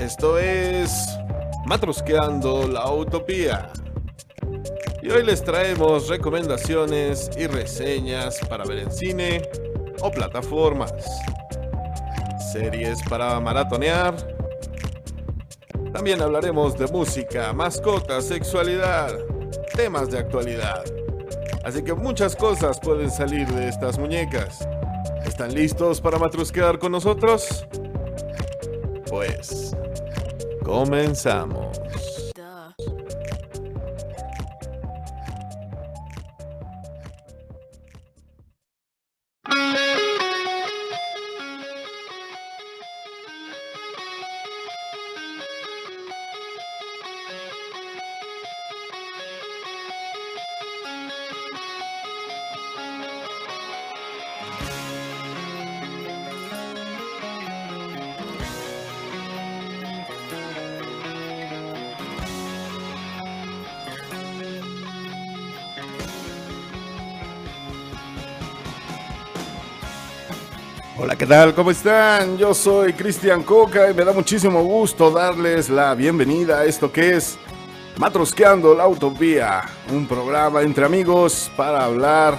[0.00, 1.18] Esto es
[1.66, 3.70] Matrosqueando la Utopía.
[5.02, 9.42] Y hoy les traemos recomendaciones y reseñas para ver en cine
[10.00, 10.94] o plataformas.
[12.50, 14.16] Series para maratonear.
[15.92, 19.12] También hablaremos de música, mascotas, sexualidad,
[19.76, 20.82] temas de actualidad.
[21.62, 24.66] Así que muchas cosas pueden salir de estas muñecas.
[25.26, 27.66] ¿Están listos para matrusquear con nosotros?
[29.10, 29.69] Pues,
[30.70, 31.69] comenzamos.
[71.30, 71.54] Tal?
[71.54, 72.36] ¿Cómo están?
[72.38, 77.14] Yo soy Cristian Coca y me da muchísimo gusto darles la bienvenida a esto que
[77.14, 77.38] es
[77.98, 82.36] Matrosqueando la Utopía, un programa entre amigos para hablar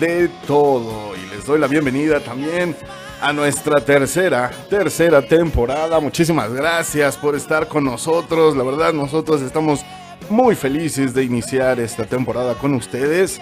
[0.00, 1.14] de todo.
[1.14, 2.74] Y les doy la bienvenida también
[3.20, 6.00] a nuestra tercera, tercera temporada.
[6.00, 8.56] Muchísimas gracias por estar con nosotros.
[8.56, 9.84] La verdad, nosotros estamos
[10.30, 13.38] muy felices de iniciar esta temporada con ustedes.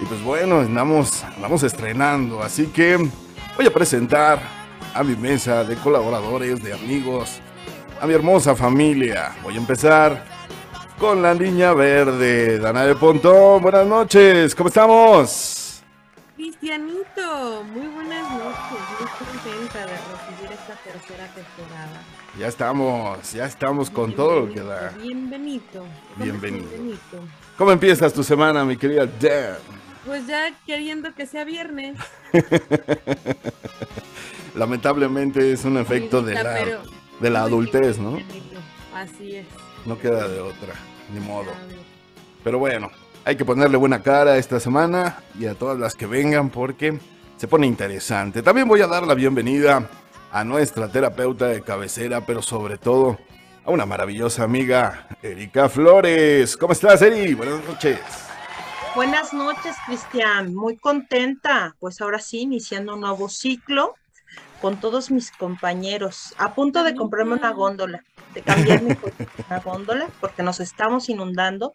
[0.00, 3.10] Y pues bueno, andamos, andamos estrenando, así que
[3.60, 4.40] voy a presentar
[4.94, 7.42] a mi mesa de colaboradores, de amigos,
[8.00, 9.36] a mi hermosa familia.
[9.42, 10.24] Voy a empezar
[10.98, 13.60] con la niña verde, Dana de Pontón.
[13.60, 15.82] Buenas noches, ¿cómo estamos?
[16.36, 22.02] Cristianito, muy buenas noches, muy contenta de recibir esta tercera temporada.
[22.38, 24.94] Ya estamos, ya estamos con todo lo que da.
[25.02, 25.84] Bienvenido.
[26.16, 26.66] Bienvenido.
[27.58, 29.79] ¿Cómo empiezas tu semana, mi querida Dan?
[30.10, 31.96] Pues ya queriendo que sea viernes.
[34.56, 36.80] Lamentablemente es un efecto de la,
[37.20, 38.18] de la adultez, ¿no?
[38.92, 39.46] Así es.
[39.86, 40.74] No queda de otra,
[41.14, 41.52] ni modo.
[42.42, 42.90] Pero bueno,
[43.24, 46.98] hay que ponerle buena cara esta semana y a todas las que vengan porque
[47.36, 48.42] se pone interesante.
[48.42, 49.88] También voy a dar la bienvenida
[50.32, 53.16] a nuestra terapeuta de cabecera, pero sobre todo
[53.64, 56.56] a una maravillosa amiga, Erika Flores.
[56.56, 57.34] ¿Cómo estás, Eri?
[57.34, 58.29] Buenas noches.
[58.94, 60.52] Buenas noches, Cristian.
[60.54, 61.76] Muy contenta.
[61.78, 63.94] Pues ahora sí, iniciando un nuevo ciclo
[64.60, 66.34] con todos mis compañeros.
[66.38, 68.02] A punto de comprarme una góndola,
[68.34, 71.74] de cambiar mi coche por una góndola, porque nos estamos inundando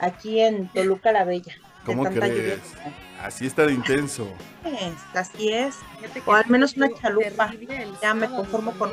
[0.00, 1.54] aquí en Toluca la Bella.
[1.84, 2.60] ¿Cómo lluvia crees?
[3.22, 4.28] Así está de intenso.
[5.14, 5.76] Así es.
[6.26, 7.52] O al menos una chalupa.
[8.02, 8.90] Ya me conformo con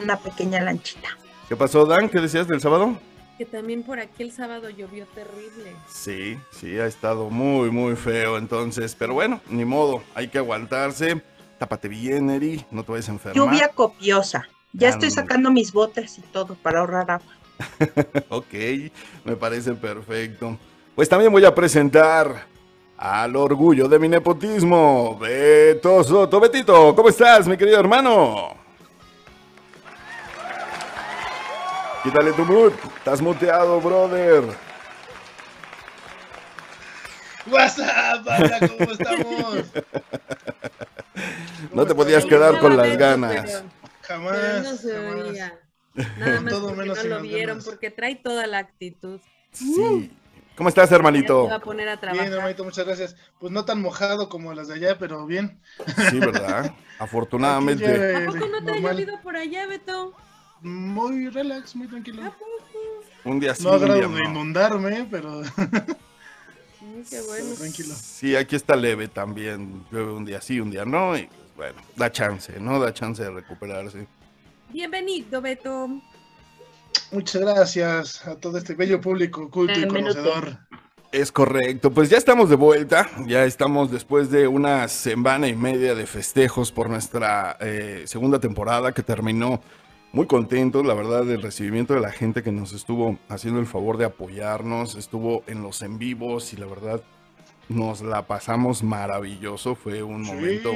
[0.00, 1.08] una pequeña lanchita.
[1.48, 2.08] ¿Qué pasó, Dan?
[2.08, 2.96] ¿Qué decías del sábado?
[3.38, 5.72] Que también por aquí el sábado llovió terrible.
[5.88, 8.96] Sí, sí, ha estado muy, muy feo entonces.
[8.98, 11.22] Pero bueno, ni modo, hay que aguantarse.
[11.58, 13.36] Tápate bien, Eri, no te vayas a enfermar.
[13.36, 14.48] Lluvia copiosa.
[14.72, 15.22] Ya estoy Ándale.
[15.22, 17.32] sacando mis botes y todo para ahorrar agua.
[18.28, 18.54] Ok,
[19.24, 20.58] me parece perfecto.
[20.96, 22.46] Pues también voy a presentar
[22.96, 26.40] al orgullo de mi nepotismo, Beto Soto.
[26.40, 28.56] Betito, ¿cómo estás, mi querido hermano?
[32.02, 34.44] Quítale tu mood, estás muteado, brother.
[37.50, 39.64] WhatsApp, banda, ¿cómo estamos?
[41.72, 43.64] No te ¿Cómo podías quedar con las ganas.
[44.02, 44.62] Jamás.
[44.62, 45.58] No se oía.
[46.18, 49.20] Nada más porque menos no lo vieron, porque trae toda la actitud.
[49.52, 50.12] Sí.
[50.56, 51.48] ¿Cómo estás, hermanito?
[51.48, 52.32] va a poner a Bien, trabajar.
[52.32, 53.16] hermanito, muchas gracias.
[53.38, 55.60] Pues no tan mojado como las de allá, pero bien.
[56.10, 56.72] Sí, ¿verdad?
[56.98, 57.84] Afortunadamente.
[57.84, 60.14] Ya, ¿A poco no te ha llovido por allá, Beto?
[60.62, 62.22] Muy relax, muy tranquilo.
[62.24, 62.44] ¿A poco?
[63.24, 64.30] Un día sí, No un día agrado de no.
[64.30, 65.42] inundarme, pero
[66.80, 67.54] Mm, qué bueno.
[67.56, 67.92] tranquilo.
[68.00, 69.84] Sí, aquí está leve también.
[69.90, 71.16] Llueve un día sí, un día no.
[71.18, 72.78] Y pues, bueno, da chance, ¿no?
[72.78, 74.06] Da chance de recuperarse.
[74.72, 75.88] Bienvenido, Beto.
[77.10, 80.58] Muchas gracias a todo este bello público culto y conocedor.
[81.10, 85.94] Es correcto, pues ya estamos de vuelta, ya estamos después de una semana y media
[85.94, 89.62] de festejos por nuestra eh, segunda temporada que terminó
[90.12, 93.98] muy contentos, la verdad, del recibimiento de la gente que nos estuvo haciendo el favor
[93.98, 97.02] de apoyarnos, estuvo en los en vivos y la verdad
[97.68, 100.72] nos la pasamos maravilloso, fue un momento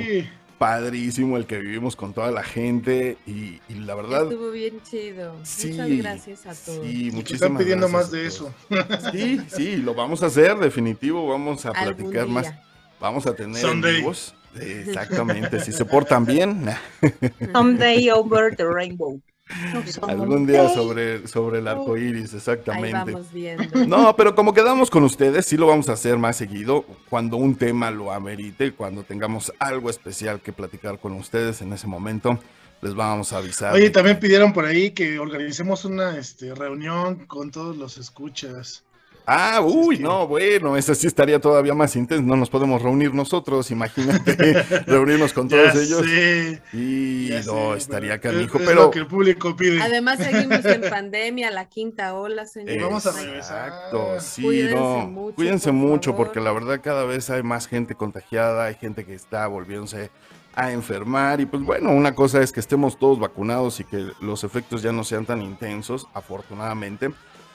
[0.59, 4.31] padrísimo el que vivimos con toda la gente y, y la verdad...
[4.31, 5.35] Estuvo bien chido.
[5.43, 6.87] Sí, Muchas gracias a todos.
[6.87, 8.55] Sí, muchísimas están pidiendo gracias más de eso.
[9.13, 12.53] Sí, sí, lo vamos a hacer, definitivo, vamos a Algún platicar más.
[13.01, 14.35] Vamos a tener en vivos.
[14.61, 16.67] Exactamente, si se portan bien.
[17.53, 19.21] Someday over the rainbow.
[20.09, 22.97] Algún día sobre, sobre el arco iris, exactamente.
[22.97, 23.87] Ahí vamos viendo.
[23.87, 27.57] No, pero como quedamos con ustedes, sí lo vamos a hacer más seguido cuando un
[27.57, 32.39] tema lo amerite, cuando tengamos algo especial que platicar con ustedes en ese momento.
[32.81, 33.75] Les vamos a avisar.
[33.75, 38.83] Oye, también pidieron por ahí que organicemos una este, reunión con todos los escuchas.
[39.25, 42.25] Ah, uy, no, bueno, eso sí estaría todavía más intenso.
[42.25, 44.35] No nos podemos reunir nosotros, imagínate,
[44.87, 46.05] reunirnos con todos Ya ellos.
[46.05, 48.83] sé, Y ya no, sé, estaría pero canijo, es pero.
[48.83, 49.81] lo que el público pide.
[49.81, 52.81] Además, seguimos en pandemia, la quinta ola, señor.
[52.83, 53.25] Vamos a Exacto,
[53.99, 54.21] regresar.
[54.21, 55.07] sí, Cuídense no.
[55.07, 56.27] mucho, Cuídense por mucho, favor.
[56.27, 60.11] porque la verdad cada vez hay más gente contagiada, hay gente que está volviéndose
[60.55, 61.41] a enfermar.
[61.41, 64.91] Y pues bueno, una cosa es que estemos todos vacunados y que los efectos ya
[64.91, 67.11] no sean tan intensos, afortunadamente.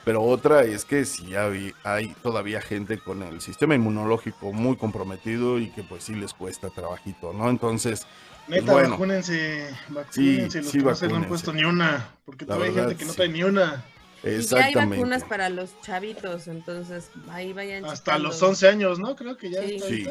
[0.08, 5.60] Pero otra es que si hay, hay todavía gente con el sistema inmunológico muy comprometido
[5.60, 7.50] y que pues sí les cuesta trabajito, ¿no?
[7.50, 8.08] Entonces,
[8.48, 8.92] Neta, bueno.
[8.92, 12.96] vacúnense, vacúnense, los sí, que no han puesto ni una, porque La todavía hay gente
[12.96, 13.18] que no sí.
[13.18, 13.84] trae ni una,
[14.24, 14.96] Y ya hay exactamente.
[14.96, 17.84] vacunas para los chavitos, entonces ahí vayan.
[17.84, 18.30] hasta checando.
[18.30, 19.14] los 11 años, ¿no?
[19.18, 19.76] Creo que ya Sí.
[19.76, 20.04] está Sí,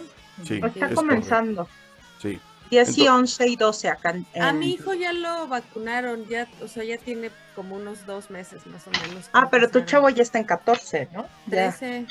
[0.45, 0.95] sí, Está es correcto.
[0.95, 1.69] comenzando.
[2.21, 2.39] Sí.
[2.71, 4.11] 10 y Ento- 11 y 12 acá.
[4.11, 8.05] en- A en- mi hijo ya lo vacunaron, ya, o sea, ya tiene como unos
[8.07, 9.29] dos meses más o menos.
[9.33, 11.23] Ah, pero tu chavo ya está en 14, ¿no?
[11.47, 12.07] Ya, 13.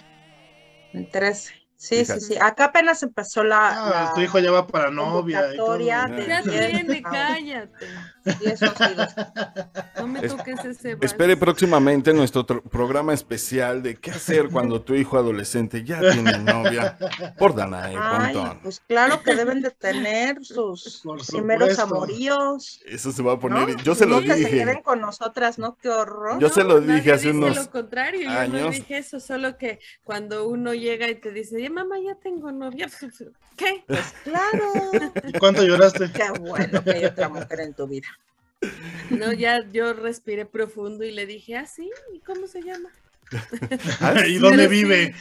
[0.93, 1.53] en 13.
[1.77, 2.19] Sí, Fíjate.
[2.21, 2.39] sí, sí.
[2.41, 5.77] Acá apenas empezó la, Ah, la tu hijo ya va para novia y todo.
[5.79, 6.07] Ya.
[6.07, 7.87] de Ya 10 tiene, a cállate.
[8.25, 9.15] 10, 11 y 12.
[9.99, 14.81] No me Es- toques ese Espere próximamente nuestro tr- programa especial de qué hacer cuando
[14.81, 16.97] tu hijo adolescente ya tiene novia
[17.39, 18.59] por Danae Pontón.
[18.61, 21.01] pues claro que deben de tener sus
[21.31, 22.81] primeros amoríos.
[22.85, 23.41] Eso se va a ¿no?
[23.41, 23.75] poner.
[23.77, 24.49] Yo se lo que se dije.
[24.51, 25.75] queden con nosotras, ¿no?
[25.77, 26.39] Qué horror.
[26.39, 28.75] Yo se lo dije hace unos lo contrario, yo no años.
[28.75, 32.87] dije eso, solo que cuando uno llega y te dice, ya mamá, ya tengo novia,
[33.55, 33.83] ¿qué?
[33.87, 34.71] Pues claro.
[35.27, 36.11] ¿Y cuánto lloraste?
[36.11, 38.07] Qué bueno que hay otra mujer en tu vida.
[39.09, 42.89] No, ya yo respiré profundo y le dije, ah, sí, ¿y cómo se llama?
[44.27, 44.69] ¿Y dónde sí.
[44.69, 45.15] vive?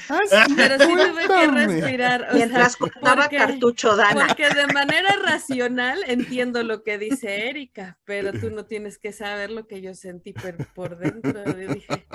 [0.57, 1.67] Pero sí tuve que Cuéntame.
[1.67, 2.23] respirar.
[2.23, 4.27] o sea, Mientras cortaba porque- cartucho, Dana.
[4.29, 9.51] Porque de manera racional entiendo lo que dice Erika, pero tú no tienes que saber
[9.51, 11.45] lo que yo sentí por, por dentro.
[11.45, 12.07] Yo dije,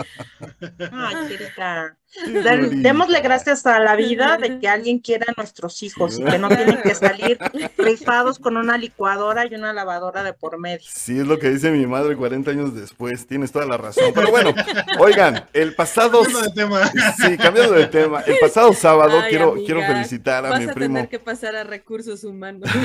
[0.92, 1.96] Ay, Erika.
[2.72, 6.50] Démosle gracias a la vida de que alguien quiera a nuestros hijos y que no
[6.50, 7.38] tienen que salir
[7.78, 10.88] rifados con una licuadora y una lavadora de por medio.
[10.92, 13.28] Sí, es lo que dice mi madre 40 años después.
[13.28, 14.06] Tienes toda la razón.
[14.16, 14.56] Pero bueno,
[15.00, 16.22] oigan, el pasado.
[16.24, 16.92] Cambiando de tema.
[17.18, 18.22] Sí, cambiando de tema.
[18.22, 20.96] El pasado sábado "Ay, quiero, amiga, quiero felicitar a vas mi a primo.
[20.96, 22.70] tener que pasar a recursos humanos.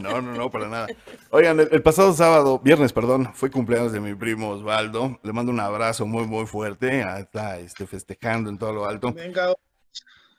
[0.00, 0.86] No, no, no, para nada.
[1.30, 5.18] Oigan, el, el pasado sábado, viernes, perdón, fue cumpleaños de mi primo Osvaldo.
[5.22, 7.02] Le mando un abrazo muy, muy fuerte.
[7.02, 9.12] Ah, Está este, festejando en todo lo alto.
[9.12, 9.52] Venga,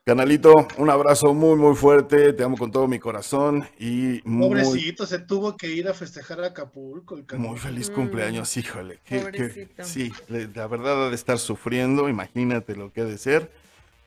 [0.06, 2.34] Canalito, un abrazo muy, muy fuerte.
[2.34, 6.42] Te amo con todo mi corazón y muy, pobrecito, se tuvo que ir a festejar
[6.44, 7.16] a Acapulco.
[7.16, 7.48] El cabrón.
[7.50, 8.58] muy feliz Mm, cumpleaños.
[8.58, 9.84] Híjole, que, que- pobrecito.
[9.84, 10.12] sí,
[10.56, 12.10] la verdad ha de estar sufriendo.
[12.10, 13.52] Imagínate lo que ha de ser.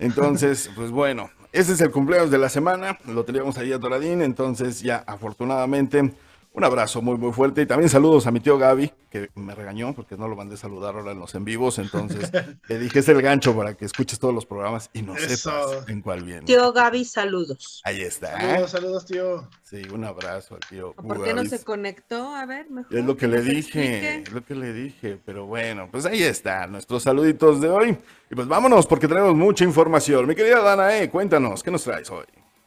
[0.00, 2.98] Entonces, pues bueno, ese es el cumpleaños de la semana.
[3.06, 4.22] Lo teníamos ahí a Doradín.
[4.22, 6.12] Entonces, ya afortunadamente,
[6.54, 7.62] un abrazo muy, muy fuerte.
[7.62, 10.58] Y también saludos a mi tío Gaby, que me regañó porque no lo mandé a
[10.58, 11.78] saludar ahora en los en vivos.
[11.78, 12.30] Entonces,
[12.68, 15.28] le dije, es el gancho para que escuches todos los programas y no Eso.
[15.36, 16.42] sepas en cuál viene.
[16.42, 17.80] Tío Gaby, saludos.
[17.84, 18.38] Ahí está.
[18.38, 19.48] Saludos, saludos, tío.
[19.62, 20.90] Sí, un abrazo al tío.
[20.90, 22.34] ¿O ¿Por qué no se conectó?
[22.34, 22.94] A ver, mejor.
[22.94, 24.22] Es lo que le dije, explique.
[24.24, 27.98] es lo que le dije, pero bueno, pues ahí está, nuestros saluditos de hoy.
[28.30, 30.26] Y pues vámonos porque tenemos mucha información.
[30.26, 32.24] Mi querida Danae, cuéntanos, ¿qué nos traes hoy?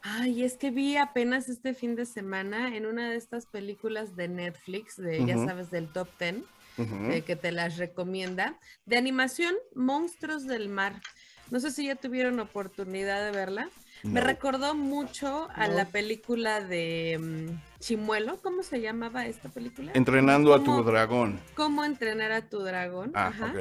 [0.07, 4.27] Ay, es que vi apenas este fin de semana en una de estas películas de
[4.27, 6.35] Netflix, de, ya sabes, del top 10,
[6.77, 7.11] Ujú.
[7.11, 11.01] eh, que te las recomienda, de animación Monstruos del Mar.
[11.49, 13.69] No sé si ya tuvieron oportunidad de verla.
[14.03, 15.73] Me recordó mucho a No.
[15.75, 19.91] la película de mm, Chimuelo, ¿cómo se llamaba esta película?
[19.93, 21.39] Entrenando a tu ¿Cómo- dragón.
[21.53, 23.11] ¿Cómo entrenar a tu dragón?
[23.13, 23.53] Ah, Ajá.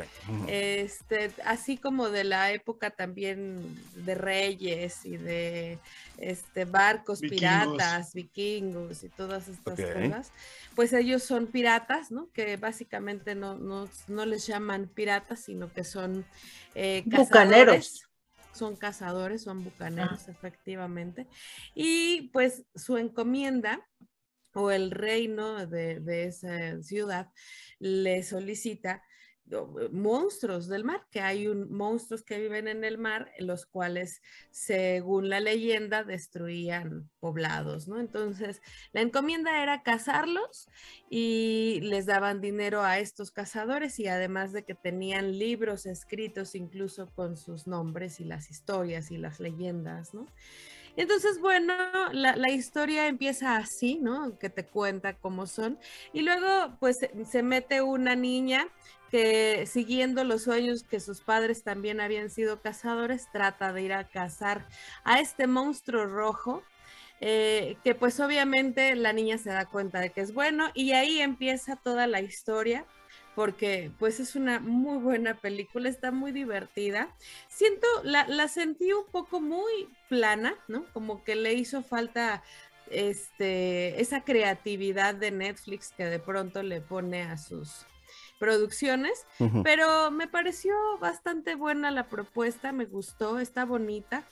[0.48, 3.58] Este, así como de la época también
[3.96, 5.78] de reyes y de
[6.16, 7.38] este barcos Vikingos.
[7.76, 10.32] piratas, vikingos y todas estas cosas,
[10.74, 12.30] pues ellos son piratas, ¿no?
[12.32, 16.24] Que básicamente no, no, no les llaman piratas, sino que son
[16.74, 17.28] eh, Bucaneros.
[17.28, 18.08] cazadores.
[18.54, 20.30] Son cazadores, son bucaneros, Ah.
[20.30, 21.26] efectivamente.
[21.74, 23.86] Y pues su encomienda
[24.54, 27.30] o el reino de, esa ciudad
[27.78, 29.02] le solicita
[29.50, 35.28] eh, monstruos del mar, que hay monstruos que viven en el mar, los cuales, según
[35.28, 38.00] la leyenda, destruían poblados, ¿no?
[38.00, 40.68] Entonces, la encomienda era cazarlos
[41.10, 47.12] y les daban dinero a estos cazadores y además de que tenían libros escritos incluso
[47.12, 50.26] con sus nombres y las historias y las leyendas, ¿no?
[50.96, 51.74] Entonces, bueno,
[52.12, 54.38] la, historia empieza así, ¿no?
[54.38, 55.78] Que te cuenta cómo son.
[56.12, 56.98] Y luego, pues,
[57.28, 58.68] se mete una niña
[59.10, 64.08] que siguiendo los sueños que sus padres también habían sido cazadores, trata de ir a
[64.08, 64.66] cazar
[65.04, 66.62] a este monstruo rojo,
[67.20, 71.20] eh, que pues obviamente la niña se da cuenta de que es bueno y ahí
[71.20, 72.86] empieza toda la historia
[73.34, 77.14] porque pues es una muy buena película, está muy divertida.
[77.48, 80.84] Siento, la, la sentí un poco muy plana, ¿no?
[80.92, 82.42] Como que le hizo falta
[82.90, 87.86] este, esa creatividad de Netflix que de pronto le pone a sus
[88.38, 89.26] producciones,
[89.62, 94.24] pero me pareció bastante buena la propuesta, me gustó, está bonita.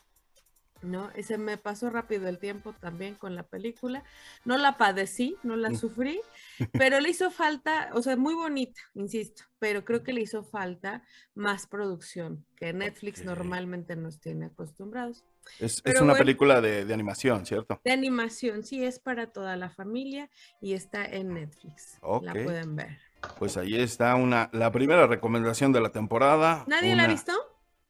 [0.83, 1.11] ¿No?
[1.23, 4.05] Se me pasó rápido el tiempo también con la película.
[4.45, 5.77] No la padecí, no la mm.
[5.77, 6.21] sufrí,
[6.73, 11.03] pero le hizo falta, o sea, muy bonita, insisto, pero creo que le hizo falta
[11.35, 15.25] más producción que Netflix normalmente nos tiene acostumbrados.
[15.59, 17.81] Es, una película de, animación, ¿cierto?
[17.85, 21.99] De animación, sí, es para toda la familia y está en Netflix.
[22.23, 22.99] La pueden ver.
[23.39, 26.65] Pues ahí está una, la primera recomendación de la temporada.
[26.67, 27.33] ¿Nadie la ha visto?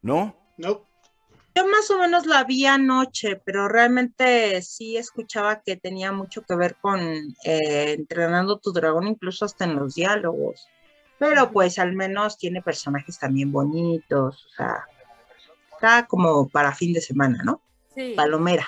[0.01, 0.35] ¿No?
[0.57, 0.87] No.
[1.55, 6.55] Yo más o menos la vi anoche, pero realmente sí escuchaba que tenía mucho que
[6.55, 6.99] ver con
[7.43, 10.67] eh, entrenando tu dragón, incluso hasta en los diálogos.
[11.19, 14.85] Pero pues al menos tiene personajes también bonitos, o sea,
[15.71, 17.61] está como para fin de semana, ¿no?
[17.93, 18.13] Sí.
[18.15, 18.67] Palomera.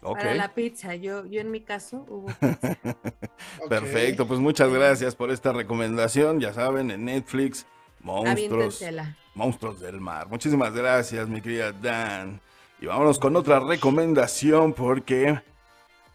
[0.00, 2.78] Para la pizza, yo, yo en mi caso hubo pizza.
[3.68, 6.40] Perfecto, pues muchas gracias por esta recomendación.
[6.40, 7.66] Ya saben, en Netflix,
[8.04, 8.84] monstruos,
[9.34, 10.28] monstruos del mar.
[10.28, 12.40] Muchísimas gracias, mi querida Dan.
[12.80, 15.40] Y vámonos con otra recomendación porque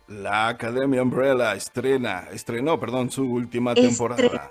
[0.08, 4.50] la Academia Umbrella estrena, estrenó, perdón, su última temporada.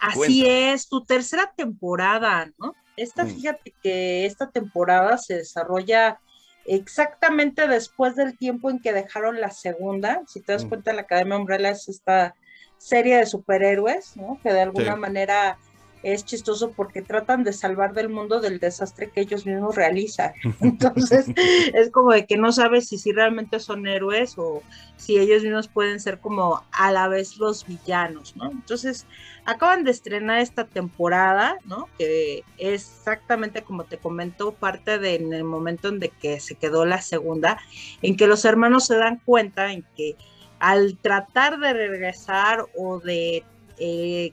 [0.00, 2.74] Así es, tu tercera temporada, ¿no?
[2.96, 3.28] Esta, mm.
[3.28, 6.20] fíjate que esta temporada se desarrolla
[6.66, 10.22] exactamente después del tiempo en que dejaron la segunda.
[10.26, 10.68] Si te das mm.
[10.68, 12.34] cuenta, la Academia Umbrella es esta
[12.78, 14.38] serie de superhéroes, ¿no?
[14.42, 15.58] Que de alguna manera
[16.02, 20.32] es chistoso porque tratan de salvar del mundo del desastre que ellos mismos realizan.
[20.60, 21.26] Entonces,
[21.74, 24.62] es como de que no sabes si, si realmente son héroes o
[24.96, 28.50] si ellos mismos pueden ser como a la vez los villanos, ¿no?
[28.50, 29.06] Entonces,
[29.44, 31.88] acaban de estrenar esta temporada, ¿no?
[31.98, 36.54] Que es exactamente como te comento, parte de en el momento en de que se
[36.54, 37.58] quedó la segunda,
[38.02, 40.16] en que los hermanos se dan cuenta en que
[40.58, 43.44] al tratar de regresar o de
[43.78, 44.32] eh,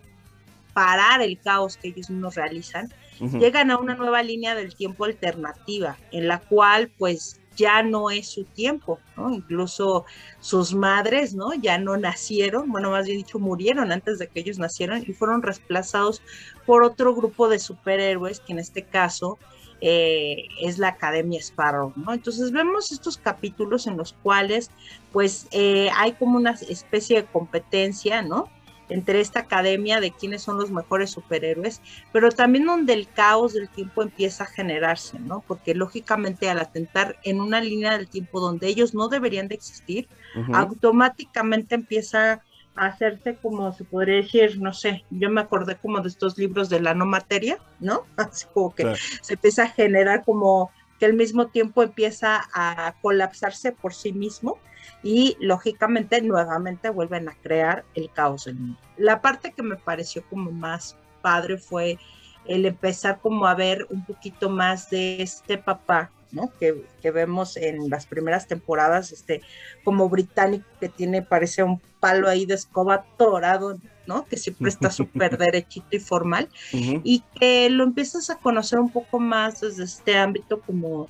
[0.75, 2.93] parar el caos que ellos mismos realizan,
[3.39, 8.27] llegan a una nueva línea del tiempo alternativa, en la cual pues ya no es
[8.27, 9.33] su tiempo, ¿no?
[9.33, 10.03] Incluso
[10.41, 11.53] sus madres, ¿no?
[11.53, 15.41] Ya no nacieron, bueno, más bien dicho, murieron antes de que ellos nacieran y fueron
[15.41, 16.21] reemplazados
[16.65, 19.39] por otro grupo de superhéroes, que en este caso
[19.79, 22.13] eh, es la Academia Sparrow, ¿no?
[22.13, 24.71] Entonces vemos estos capítulos en los cuales,
[25.13, 28.49] pues, eh, hay como una especie de competencia, ¿no?
[28.89, 33.69] Entre esta academia de quiénes son los mejores superhéroes, pero también donde el caos del
[33.69, 35.43] tiempo empieza a generarse, ¿no?
[35.47, 40.07] Porque lógicamente al atentar en una línea del tiempo donde ellos no deberían de existir,
[40.53, 42.43] automáticamente empieza
[42.75, 46.69] a hacerse como se podría decir, no sé, yo me acordé como de estos libros
[46.69, 48.03] de la no materia, ¿no?
[48.17, 53.71] Así como que se empieza a generar como que al mismo tiempo empieza a colapsarse
[53.71, 54.59] por sí mismo
[55.03, 58.79] y lógicamente nuevamente vuelven a crear el caos del mundo.
[58.97, 61.97] La parte que me pareció como más padre fue
[62.45, 66.51] el empezar como a ver un poquito más de este papá, ¿no?
[66.59, 69.41] Que, que, vemos en las primeras temporadas, este,
[69.83, 74.25] como británico que tiene, parece un palo ahí de escoba torado, ¿no?
[74.25, 79.19] Que siempre está súper derechito y formal, y que lo empiezas a conocer un poco
[79.19, 81.07] más desde este ámbito como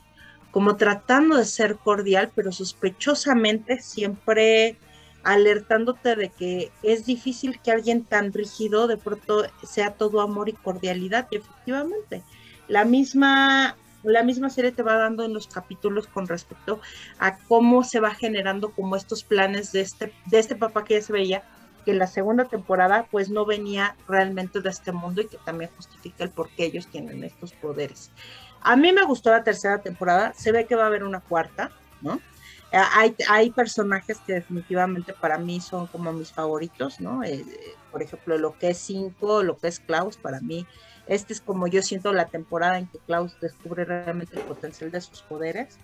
[0.55, 4.77] como tratando de ser cordial, pero sospechosamente siempre
[5.25, 10.53] alertándote de que es difícil que alguien tan rígido de pronto sea todo amor y
[10.53, 11.27] cordialidad.
[11.29, 12.23] Y efectivamente,
[12.69, 16.79] la misma, la misma serie te va dando en los capítulos con respecto
[17.19, 21.01] a cómo se va generando como estos planes de este, de este papá que ya
[21.01, 21.43] se veía
[21.83, 25.69] que en la segunda temporada pues no venía realmente de este mundo y que también
[25.75, 28.09] justifica el por qué ellos tienen estos poderes.
[28.65, 31.71] A mí me gustó la tercera temporada, se ve que va a haber una cuarta,
[32.01, 32.15] ¿no?
[32.71, 37.23] Eh, hay, hay personajes que definitivamente para mí son como mis favoritos, ¿no?
[37.23, 37.45] Eh,
[37.91, 40.65] por ejemplo, lo que es Cinco, lo que es Klaus, para mí,
[41.05, 44.99] este es como yo siento la temporada en que Klaus descubre realmente el potencial de
[44.99, 45.77] sus poderes,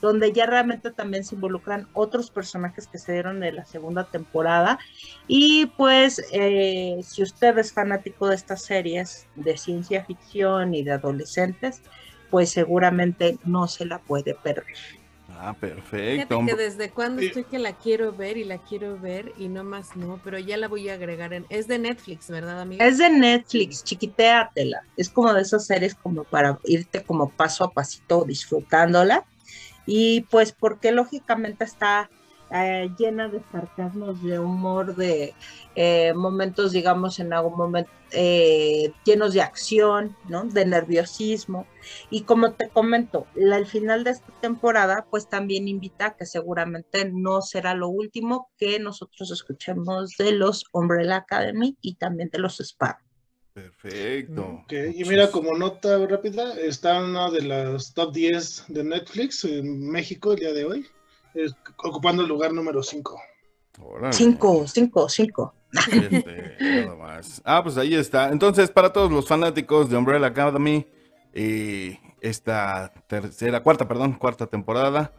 [0.00, 4.78] donde ya realmente también se involucran otros personajes que se dieron de la segunda temporada.
[5.26, 10.92] Y pues, eh, si usted es fanático de estas series de ciencia ficción y de
[10.92, 11.82] adolescentes,
[12.30, 14.64] pues seguramente no se la puede perder.
[15.40, 16.40] Ah, Fíjate perfecto.
[16.46, 19.94] que desde cuando estoy que la quiero ver y la quiero ver y no más
[19.94, 21.46] no, pero ya la voy a agregar en...
[21.48, 22.84] Es de Netflix, ¿verdad, amiga?
[22.84, 24.82] Es de Netflix, chiquitéatela.
[24.96, 29.24] Es como de esas series como para irte como paso a pasito disfrutándola.
[29.86, 32.10] Y pues porque lógicamente está
[32.50, 35.34] eh, llena de sarcasmos, de humor, de
[35.74, 40.44] eh, momentos, digamos, en algún momento eh, llenos de acción, ¿no?
[40.44, 41.66] De nerviosismo.
[42.08, 46.24] Y como te comento, la- el final de esta temporada, pues también invita a que
[46.24, 52.38] seguramente no será lo último que nosotros escuchemos de los Umbrella Academy y también de
[52.38, 53.02] los Sparrow.
[53.52, 54.64] Perfecto.
[54.94, 60.32] Y mira, como nota rápida, está una de las top 10 de Netflix en México
[60.32, 60.86] el día de hoy,
[61.34, 61.54] es-
[61.84, 63.20] ocupando el lugar número 5.
[63.80, 64.12] Órale.
[64.12, 65.54] Cinco, cinco, cinco.
[65.92, 67.40] Este, nada más.
[67.44, 68.30] Ah, pues ahí está.
[68.30, 70.86] Entonces, para todos los fanáticos de Umbrella Academy,
[71.32, 75.12] eh, esta tercera, cuarta, perdón, cuarta temporada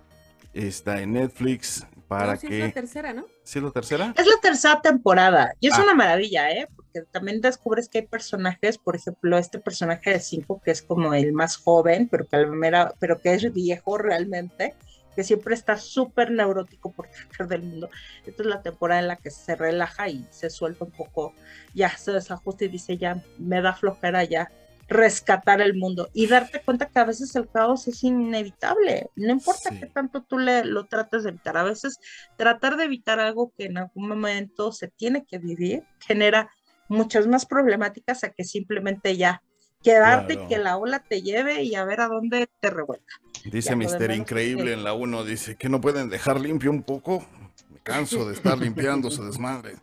[0.53, 2.71] está en Netflix para sí es la que...
[2.73, 3.27] tercera, ¿no?
[3.43, 4.13] ¿Sí es la tercera?
[4.17, 5.83] Es la tercera temporada y es Ah.
[5.83, 6.67] una maravilla, ¿eh?
[6.75, 11.13] Porque también descubres que hay personajes, por ejemplo, este personaje de cinco que es como
[11.13, 14.73] el más joven, pero que, a la mera- pero que es viejo realmente,
[15.15, 17.89] que siempre está súper neurótico por tratar del mundo.
[18.25, 21.33] Esta es la temporada en la que se relaja y se suelta un poco,
[21.73, 24.49] ya se desajusta y dice, ya me da flojera ya
[24.87, 29.69] rescatar el mundo y darte cuenta que a veces el caos es inevitable, no importa
[29.69, 29.79] Sí.
[29.79, 31.99] qué tanto tú le, lo trates de evitar, a veces
[32.37, 36.49] tratar de evitar algo que en algún momento se tiene que vivir genera
[36.87, 39.43] muchas más problemáticas a que simplemente ya
[39.83, 40.49] quedarte Claro.
[40.49, 43.15] que la ola te lleve y a ver a dónde te revuelca.
[43.45, 47.25] Dice Mister Increíble en la 1, dice que no pueden dejar limpio un poco.
[47.69, 49.75] Me canso de estar limpiando su desmadre.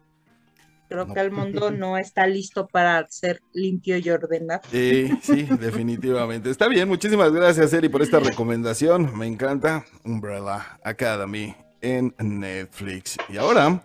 [0.89, 1.15] Creo No.
[1.15, 4.61] que el mundo no está listo para ser limpio y ordenado.
[4.73, 6.49] Eh, sí, definitivamente.
[6.51, 9.19] Está bien, muchísimas gracias, Eri, por esta recomendación.
[9.19, 13.17] Me encanta Umbrella Academy en Netflix.
[13.29, 13.83] Y ahora,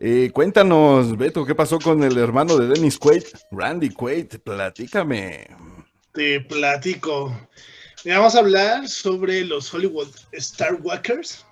[0.00, 3.24] eh, cuéntanos, Beto, ¿qué pasó con el hermano de Dennis Quaid?
[3.50, 5.46] Randy Quaid, platícame.
[6.12, 7.36] Te platico.
[8.04, 11.44] Mira, vamos a hablar sobre los Hollywood Star Walkers.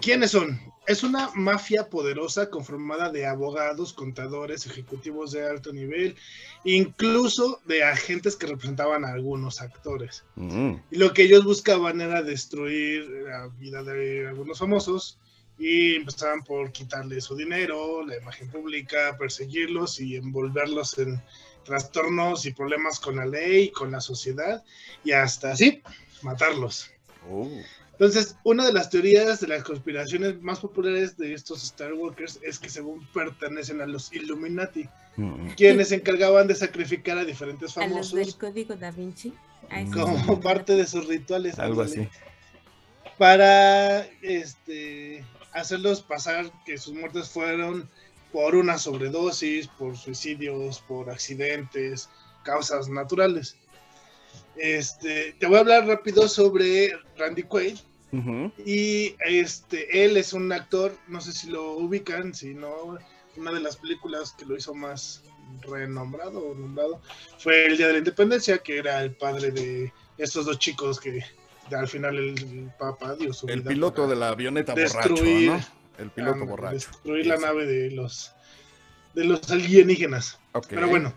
[0.00, 0.60] ¿Quiénes son?
[0.86, 6.16] Es una mafia poderosa conformada de abogados, contadores, ejecutivos de alto nivel,
[6.64, 10.24] incluso de agentes que representaban a algunos actores.
[10.36, 15.18] Mm, Y lo que ellos buscaban era destruir la vida de algunos famosos
[15.60, 21.22] y empezaban por quitarles su dinero, la imagen pública, perseguirlos y envolverlos en
[21.64, 24.64] trastornos y problemas con la ley, con la sociedad
[25.04, 25.82] y hasta así
[26.22, 26.90] matarlos.
[27.30, 27.46] oh,
[27.92, 32.58] Entonces, una de las teorías de las conspiraciones más populares de estos Star Walkers es
[32.58, 37.86] que según pertenecen a los Illuminati, mm, quienes se encargaban de sacrificar a diferentes A
[37.86, 39.34] los del famosos código da Vinci.
[39.68, 40.40] A esos como sí.
[40.42, 41.58] parte de sus rituales.
[41.58, 42.10] algo ándale, así.
[43.18, 47.88] Para este, hacerlos pasar que sus muertes fueron
[48.32, 52.08] por una sobredosis, por suicidios, por accidentes,
[52.44, 53.56] causas naturales.
[54.56, 57.78] Este, te voy a hablar rápido sobre Randy Quaid.
[58.66, 62.98] Y este, él es un actor, no sé si lo ubican, si no,
[63.36, 65.22] una de las películas que lo hizo más
[65.60, 67.00] renombrado o nombrado
[67.38, 71.22] fue El Día de la Independencia, que era el padre de estos dos chicos que
[71.74, 75.60] al final el Papa dio su El vida piloto de la avioneta borracho, destruir- ¿no?
[75.98, 76.74] El piloto ah, borracho.
[76.74, 78.32] Destruir la nave de los
[79.14, 80.38] de los alienígenas.
[80.68, 81.12] Pero bueno.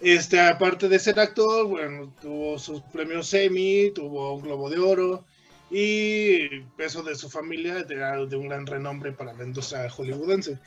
[0.00, 5.24] Este, aparte de ser actor, bueno, tuvo sus premios Emmy, tuvo un Globo de Oro
[5.70, 10.58] y peso de su familia era de un gran renombre para la industria hollywoodense.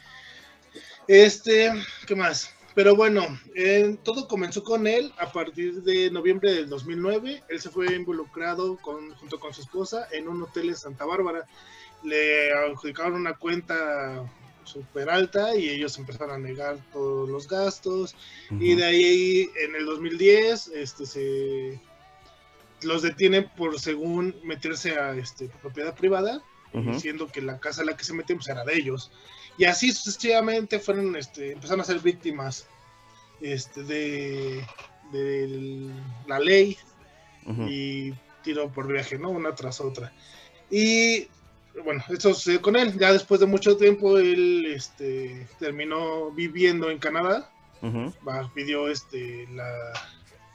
[1.08, 1.71] Este,
[2.08, 2.50] ¿qué más?
[2.77, 7.41] Pero bueno, eh, todo comenzó con él a partir de noviembre del 2009.
[7.49, 11.47] Él se fue involucrado con, junto con su esposa en un hotel en Santa Bárbara.
[12.03, 14.31] Le adjudicaron una cuenta
[14.63, 18.15] súper alta y ellos empezaron a negar todos los gastos.
[18.51, 21.81] Y de ahí en el 2010 este, se
[22.83, 27.97] los detienen por según meterse a este, propiedad privada, diciendo que la casa a la
[27.97, 29.11] que se meten pues, era de ellos.
[29.58, 32.67] Y así sucesivamente fueron, este, empezaron a ser víctimas
[33.41, 34.63] este, de,
[35.12, 35.89] de
[36.28, 36.78] la ley
[37.67, 39.30] y tiro por viaje, ¿no?
[39.30, 40.12] Una tras otra.
[40.70, 41.28] Y
[41.84, 42.98] bueno, eso sucedió con él.
[42.98, 47.52] Ya después de mucho tiempo, él este, terminó viviendo en Canadá.
[48.54, 49.72] Pidió este, la,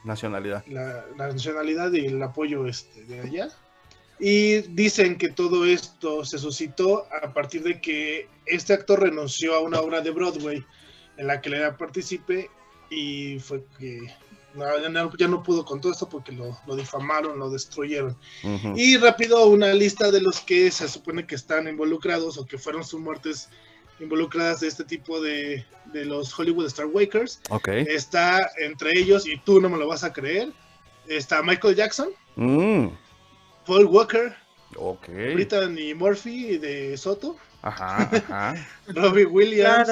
[0.04, 0.64] Nacionalidad.
[0.66, 3.48] la, la nacionalidad y el apoyo este, de allá.
[4.18, 9.60] Y dicen que todo esto se suscitó a partir de que este actor renunció a
[9.60, 10.64] una obra de Broadway
[11.16, 12.50] en la que le era partícipe
[12.90, 14.08] y fue que
[15.18, 18.16] ya, no, pudo con todo esto porque lo, difamaron, lo destruyeron.
[18.76, 22.84] Y rápido una lista de los que se supone que están involucrados o que fueron
[22.84, 23.48] sus muertes
[24.00, 27.40] involucradas de este tipo de, de los Hollywood Star Wakers.
[27.48, 27.86] Okay.
[27.88, 30.52] Está entre ellos, y tú no me lo vas a creer,
[31.08, 32.88] está Michael Jackson, mm.
[33.66, 34.36] Paul Walker,
[34.76, 35.34] okay.
[35.34, 38.54] Brittany Murphy de Soto, ajá, ajá.
[38.88, 39.88] Robbie Williams,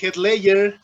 [0.00, 0.78] Heath Ledger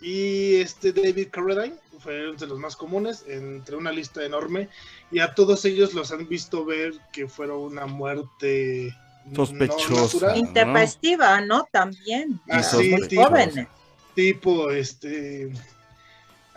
[0.00, 4.68] y este David Carradine fueron de los más comunes entre una lista enorme
[5.10, 8.94] y a todos ellos los han visto ver que fueron una muerte
[9.34, 10.36] sospechosa.
[10.36, 11.66] Intempestiva, ¿no?
[11.70, 12.40] También.
[12.48, 13.66] Así, tipo, jóvenes.
[14.14, 15.52] Tipo, este.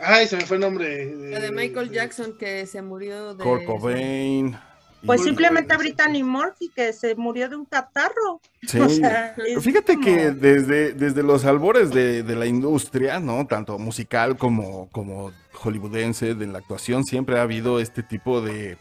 [0.02, 1.06] Ay, se me fue el nombre.
[1.06, 3.44] De, de Michael Jackson que se murió de.
[3.44, 4.56] Kurt Cobain.
[5.04, 8.40] Pues simplemente Brittany Murphy que se murió de un catarro.
[8.66, 8.78] Sí.
[9.60, 13.44] Fíjate que desde, desde los albores de, de, la industria, ¿no?
[13.48, 18.78] Tanto musical como, como hollywoodense, de la actuación, siempre ha habido este tipo de,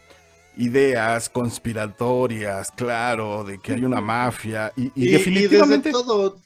[0.57, 5.91] ideas conspiratorias, claro, de que hay una mafia y, definitivamente...
[5.91, 6.37] todo,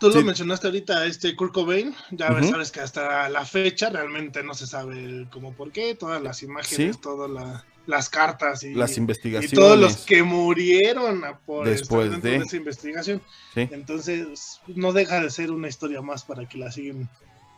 [0.00, 4.54] tú lo mencionaste ahorita, este Kurt Cobain, ya sabes que hasta la fecha realmente no
[4.54, 7.30] se sabe cómo por qué, todas las imágenes, todas
[7.86, 9.52] las cartas y las investigaciones.
[9.52, 12.36] y todos los que murieron por después de...
[12.36, 13.22] esa investigación.
[13.54, 17.08] Entonces no deja de ser una historia más para que la sigan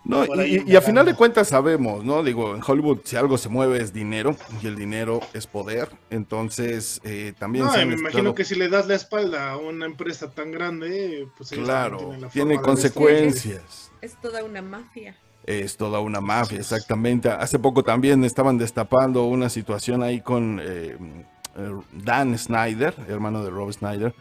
[0.04, 2.24] no, y, a final de cuentas sabemos, ¿no?
[2.24, 5.90] Digo, en Hollywood si algo se mueve es dinero y el dinero es poder.
[6.10, 7.66] Entonces, eh, también...
[7.66, 11.50] No, me imagino que si le das la espalda a una empresa tan grande, pues...
[11.50, 13.92] Claro, tiene consecuencias.
[14.00, 15.16] Es, toda una mafia.
[15.46, 17.28] Es toda una mafia, exactamente.
[17.28, 20.96] Hace poco también estaban destapando una situación ahí con eh,
[21.56, 24.12] eh, Dan Snyder, hermano de Rob Snyder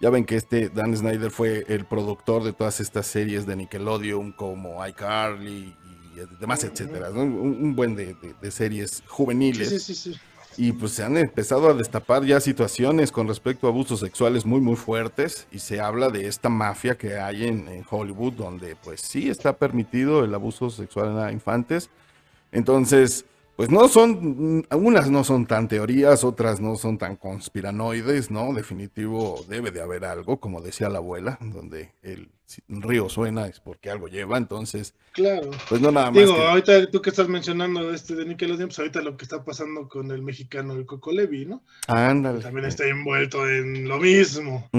[0.00, 4.32] ya ven que este Dan Snyder fue el productor de todas estas series de Nickelodeon
[4.32, 7.10] como iCarly y demás, etcétera.
[7.10, 8.16] Un, buen de,
[8.50, 9.68] series juveniles.
[9.68, 10.20] Sí, sí, sí,
[10.56, 14.60] y pues se han empezado a destapar ya situaciones con respecto a abusos sexuales muy,
[14.60, 15.46] muy fuertes.
[15.52, 19.56] Y se habla de esta mafia que hay en, en Hollywood, donde pues sí está
[19.56, 21.88] permitido el abuso sexual a infantes.
[22.52, 23.24] Entonces,
[23.60, 28.54] pues no son, unas no son tan teorías, otras no son tan conspiranoides, ¿no?
[28.54, 32.30] Definitivo debe de haber algo, como decía la abuela, donde el
[32.68, 34.94] río suena es porque algo lleva, entonces.
[35.12, 35.50] Claro.
[35.68, 36.14] Pues no nada más.
[36.14, 39.90] Digo, ahorita tú que estás mencionando este de Nickelodeon, pues ahorita lo que está pasando
[39.90, 41.62] con el mexicano, el Coco Levi, ¿no?
[41.86, 42.40] Ándale.
[42.40, 44.70] También está envuelto en lo mismo.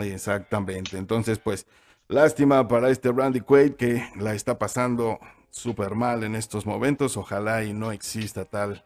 [0.00, 0.98] Exactamente.
[0.98, 1.68] Entonces, pues,
[2.08, 5.20] lástima para este Randy Quaid que la está pasando
[5.54, 7.16] súper mal en estos momentos.
[7.16, 8.82] Ojalá y no exista tal,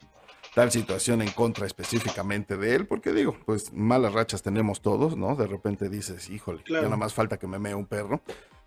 [0.53, 5.35] tal situación en contra específicamente de él, porque digo, pues malas rachas tenemos todos, ¿no?
[5.35, 8.21] De repente dices, híjole, ya nada más falta que me mee un perro.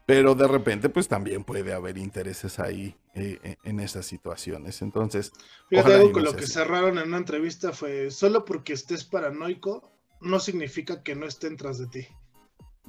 [0.04, 4.82] Pero de repente, pues también puede haber intereses ahí eh, eh, en esas situaciones.
[4.82, 5.30] Entonces,
[5.68, 10.40] fíjate algo con lo que cerraron en una entrevista fue: solo porque estés paranoico, no
[10.40, 12.08] significa que no estén tras de ti.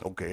[0.01, 0.23] Ok,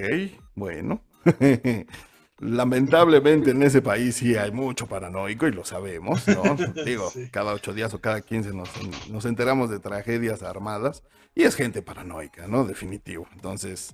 [0.55, 1.03] bueno.
[2.41, 6.57] Lamentablemente en ese país sí hay mucho paranoico y lo sabemos, ¿no?
[6.85, 8.69] Digo, cada ocho días o cada quince nos,
[9.09, 11.03] nos, enteramos de tragedias armadas
[11.35, 12.65] y es gente paranoica, ¿no?
[12.65, 13.27] Definitivo.
[13.33, 13.93] Entonces,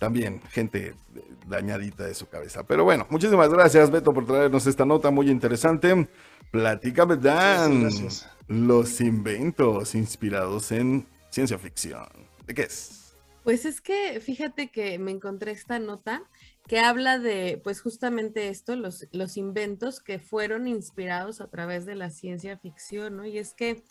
[0.00, 0.94] también gente
[1.46, 2.64] dañadita de su cabeza.
[2.64, 6.08] Pero bueno, muchísimas gracias Beto por traernos esta nota muy interesante.
[6.50, 7.90] Platícame, Dan,
[8.48, 12.08] los inventos inspirados en ciencia ficción.
[12.44, 13.03] ¿De qué es?
[13.44, 16.28] Pues es que fíjate que me encontré esta nota
[16.66, 21.94] que habla de, pues justamente esto, los, los inventos que fueron inspirados a través de
[21.94, 23.26] la ciencia ficción, ¿no?
[23.26, 23.84] Y es que,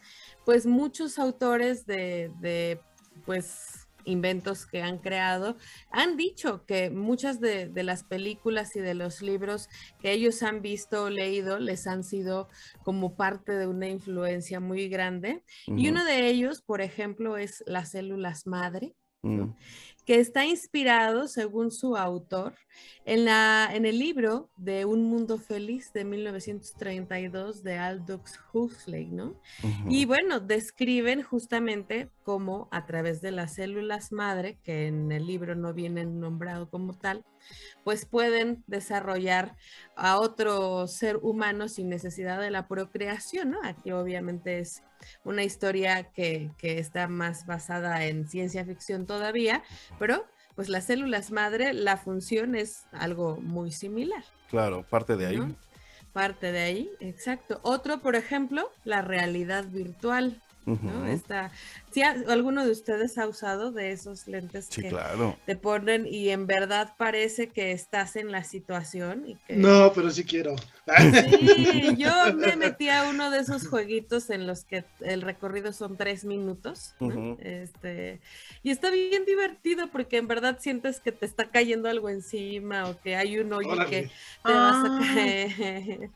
[0.44, 2.82] pues muchos autores de, de
[3.28, 5.56] pues, inventos que han creado,
[5.92, 9.70] han dicho que muchas de, de, las películas y de los libros
[10.02, 12.50] que ellos han visto o leído les han sido
[12.84, 15.44] como parte de una influencia muy grande.
[15.68, 18.96] Y uno de ellos, por ejemplo, es las células madre.
[19.24, 19.54] Mm.
[20.06, 22.56] Que está inspirado, según su autor,
[23.06, 29.40] en, la, en el libro de Un Mundo Feliz de 1932 de Aldous Huxley, ¿no?
[29.90, 35.56] Y bueno, describen justamente cómo a través de las células madre, que en el libro
[35.56, 37.24] no vienen nombrado como tal,
[37.84, 39.56] pues pueden desarrollar
[39.96, 43.60] a otro ser humano sin necesidad de la procreación, ¿no?
[43.64, 44.84] Aquí obviamente es
[45.24, 49.64] una historia que, está más basada en ciencia ficción todavía,
[50.00, 50.26] pero
[50.56, 54.24] pues las células madre, la función es algo muy similar.
[54.50, 55.56] Claro, parte de ahí.
[56.14, 57.60] Parte de ahí, exacto.
[57.64, 60.42] Otro, por ejemplo, la realidad virtual.
[60.66, 61.06] ¿No?
[61.08, 61.52] Esta
[61.92, 65.38] si alguno de ustedes ha usado de esos lentes Sí, que claro.
[65.46, 70.10] te ponen y en verdad parece que estás en la situación y que No, pero
[70.10, 70.56] sí quiero.
[71.12, 75.98] Sí, yo me metí a uno de esos jueguitos en los que el recorrido son
[75.98, 76.96] tres minutos,
[77.40, 78.22] este,
[78.64, 83.00] y está bien divertido porque en verdad sientes que te está cayendo algo encima o
[83.00, 83.90] que hay un hoyo Órale.
[83.90, 84.12] que
[84.44, 84.98] te vas a Ah.
[85.14, 85.48] caer.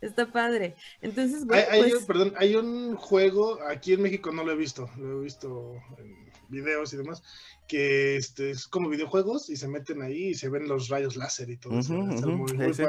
[0.00, 0.74] Está padre.
[1.00, 4.52] Entonces, Hay, bueno, hay pues, un, perdón, hay un juego, aquí en México no lo
[4.52, 7.22] he visto, lo he visto en videos y demás,
[7.68, 11.50] que este, es como videojuegos y se meten ahí y se ven los rayos láser
[11.50, 11.94] y todo eso.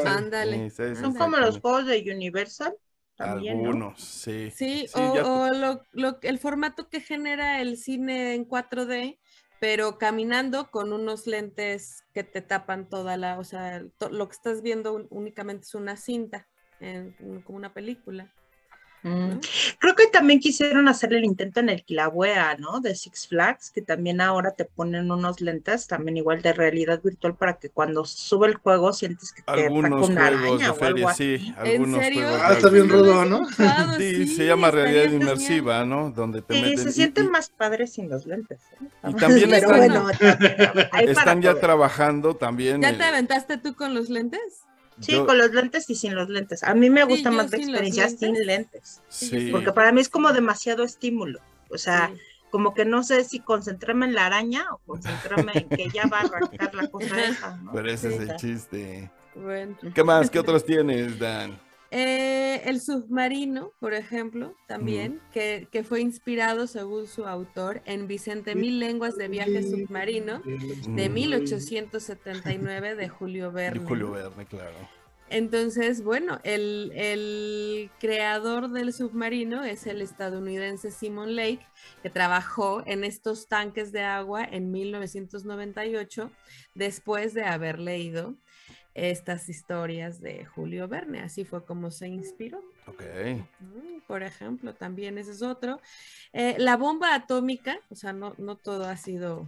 [0.06, 0.70] Ándale.
[0.96, 2.76] Son como los juegos de Universal.
[3.16, 3.70] También, ¿no?
[3.70, 4.52] Algunos, sí.
[4.56, 9.20] Sí, Sí, o, ya- o lo- lo- el formato que genera el cine en 4D,
[9.60, 14.34] pero caminando con unos lentes que te tapan toda la, o sea, to- lo que
[14.34, 16.48] estás viendo un- únicamente es una cinta,
[16.82, 18.28] en- como una película.
[19.04, 19.30] Mm.
[19.30, 19.40] ¿no?
[19.80, 22.82] Creo que también quisieron hacer el intento en el Kilauea, ¿no?
[22.82, 27.36] De Six Flags, que también ahora te ponen unos lentes, también igual de realidad virtual,
[27.36, 30.74] para que cuando sube el juego sientes que te Algunos una juegos araña de o
[30.74, 31.38] algo feria, así.
[31.40, 31.48] sí.
[31.48, 32.22] ¿En Algunos serio?
[32.22, 33.48] juegos Ah, está bien rudo, ¿no?
[33.98, 36.12] Sí, se llama realidad inmersiva, ¿no?
[36.12, 36.78] Donde te Sí, meten.
[36.78, 38.60] se y- siente y- más padre sin los lentes.
[38.74, 38.86] ¿eh?
[39.10, 42.84] Y también Pero están- bueno, también, Están ya trabajando también.
[42.84, 44.62] ¿Ya te aventaste tú con los lentes?
[45.02, 46.64] Sí, yo- con los lentes y sin los lentes.
[46.64, 49.02] A mí me gusta más la experiencia sin lentes.
[49.10, 49.50] Sí.
[49.52, 51.40] Porque para mí es como demasiado estímulo.
[51.70, 52.20] O sea, Sí.
[52.50, 56.20] como que no sé si concentrarme en la araña o concentrarme en que ya va
[56.20, 57.72] a arrancar la cosa esa, ¿no?
[57.74, 59.12] Pero ese es el chiste.
[59.36, 59.78] Bueno.
[59.94, 60.30] ¿Qué más?
[60.30, 61.58] ¿Qué otros tienes, Dan?
[61.94, 68.56] Eh, el submarino, por ejemplo, también, que, que fue inspirado, según su autor, en Vicente
[68.56, 71.14] Mil Lenguas de Viaje Submarino de Mm.
[71.14, 73.86] 1879 de Julio Verne.
[73.86, 74.78] Julio Verne, claro.
[75.30, 81.66] Entonces, bueno, el, el creador del submarino es el estadounidense Simon Lake,
[82.04, 86.30] que trabajó en estos tanques de agua en 1998,
[86.76, 88.36] después de haber leído
[88.94, 91.22] estas historias de Julio Verne.
[91.22, 92.62] Así fue como se inspiró.
[92.88, 93.04] Ok.
[94.08, 95.80] Por ejemplo, también ese es otro.
[96.34, 99.46] Eh, la bomba atómica, o sea, no, no todo ha sido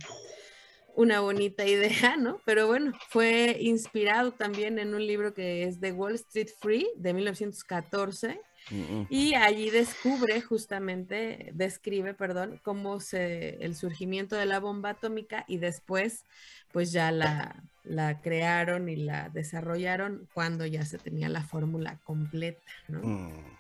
[0.96, 2.40] una bonita idea, ¿no?
[2.46, 7.14] Pero bueno, fue inspirado también en un libro que es The Wall Street Free de
[7.14, 9.08] 1914 Mm, mm.
[9.10, 15.58] y allí descubre justamente, describe, perdón, cómo se, el surgimiento de la bomba atómica y
[15.58, 16.26] después
[16.72, 22.62] pues ya la, la crearon y la desarrollaron cuando ya se tenía la fórmula completa,
[22.88, 23.02] ¿no?
[23.04, 23.54] Mm.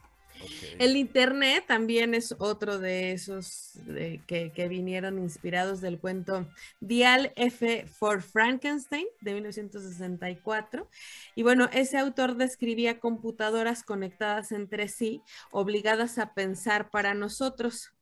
[0.80, 6.48] El Internet también es otro de esos eh, que, que vinieron inspirados del cuento
[6.80, 10.90] Dial F for Frankenstein de 1964.
[11.36, 17.94] Y bueno, ese autor describía computadoras conectadas entre sí, obligadas a pensar para nosotros.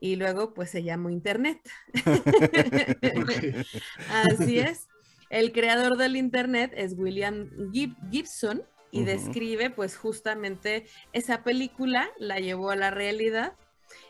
[0.00, 1.60] Y luego pues se llamó Internet.
[4.10, 4.88] Así es.
[5.30, 12.38] El creador del Internet es William Gib- Gibson y describe pues justamente esa película, la
[12.38, 13.54] llevó a la realidad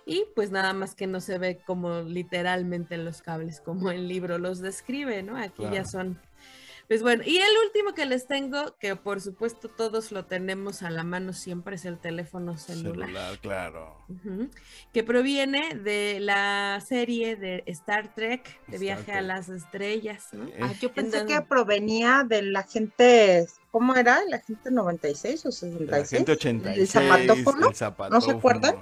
[0.05, 4.39] y pues nada más que no se ve como literalmente los cables, como el libro
[4.39, 5.37] los describe, ¿no?
[5.37, 6.21] Aquí ya son...
[6.89, 10.91] Pues bueno, y el último que les tengo, que por supuesto todos lo tenemos a
[10.91, 13.09] la mano siempre, es el teléfono celular.
[13.09, 13.97] Celular, claro.
[14.93, 20.29] Que proviene de la serie de Star Trek, de Star Viaje a las Estrellas.
[20.33, 20.45] ¿no?
[20.47, 24.21] Eh, Ah, yo pensé Entonces- que provenía de la gente, ¿cómo era?
[24.29, 26.09] ¿La gente 96 o La 66?
[26.11, 26.79] gente 86.
[26.79, 27.69] ¿El zapatófono?
[27.69, 28.39] el zapatófono.
[28.39, 28.77] acuerdan?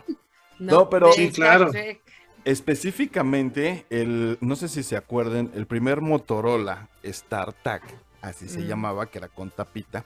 [0.59, 1.71] No, pero- Sí, claro.
[1.71, 2.03] Trek.
[2.45, 7.83] Específicamente, el, no sé si se acuerdan, el primer Motorola StarTAC,
[8.21, 8.67] así se Mm.
[8.67, 10.05] llamaba, que era con tapita,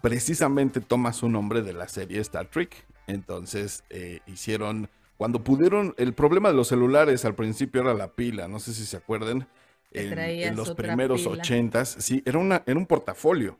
[0.00, 2.86] precisamente toma su nombre de la serie Star Trek.
[3.06, 8.48] Entonces eh, hicieron, cuando pudieron, el problema de los celulares al principio era la pila,
[8.48, 9.46] no sé si se acuerdan,
[9.92, 13.58] Que en, en los primeros ochentas, sí, era, una, era un portafolio,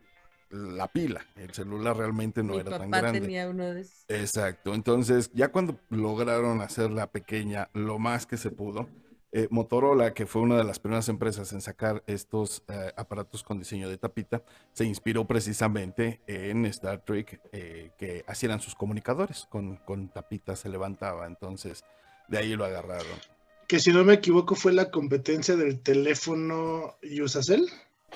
[0.50, 3.20] la pila, el celular realmente no Mi era tan grande.
[3.20, 4.04] tenía uno de esos.
[4.08, 8.88] Exacto, entonces ya cuando lograron hacerla pequeña lo más que se pudo,
[9.30, 13.58] eh, Motorola, que fue una de las primeras empresas en sacar estos eh, aparatos con
[13.58, 19.46] diseño de tapita, se inspiró precisamente en Star Trek, eh, que así eran sus comunicadores,
[19.50, 21.84] con, con tapita se levantaba, entonces
[22.28, 23.18] de ahí lo agarraron.
[23.66, 27.68] Que si no me equivoco fue la competencia del teléfono Usacell,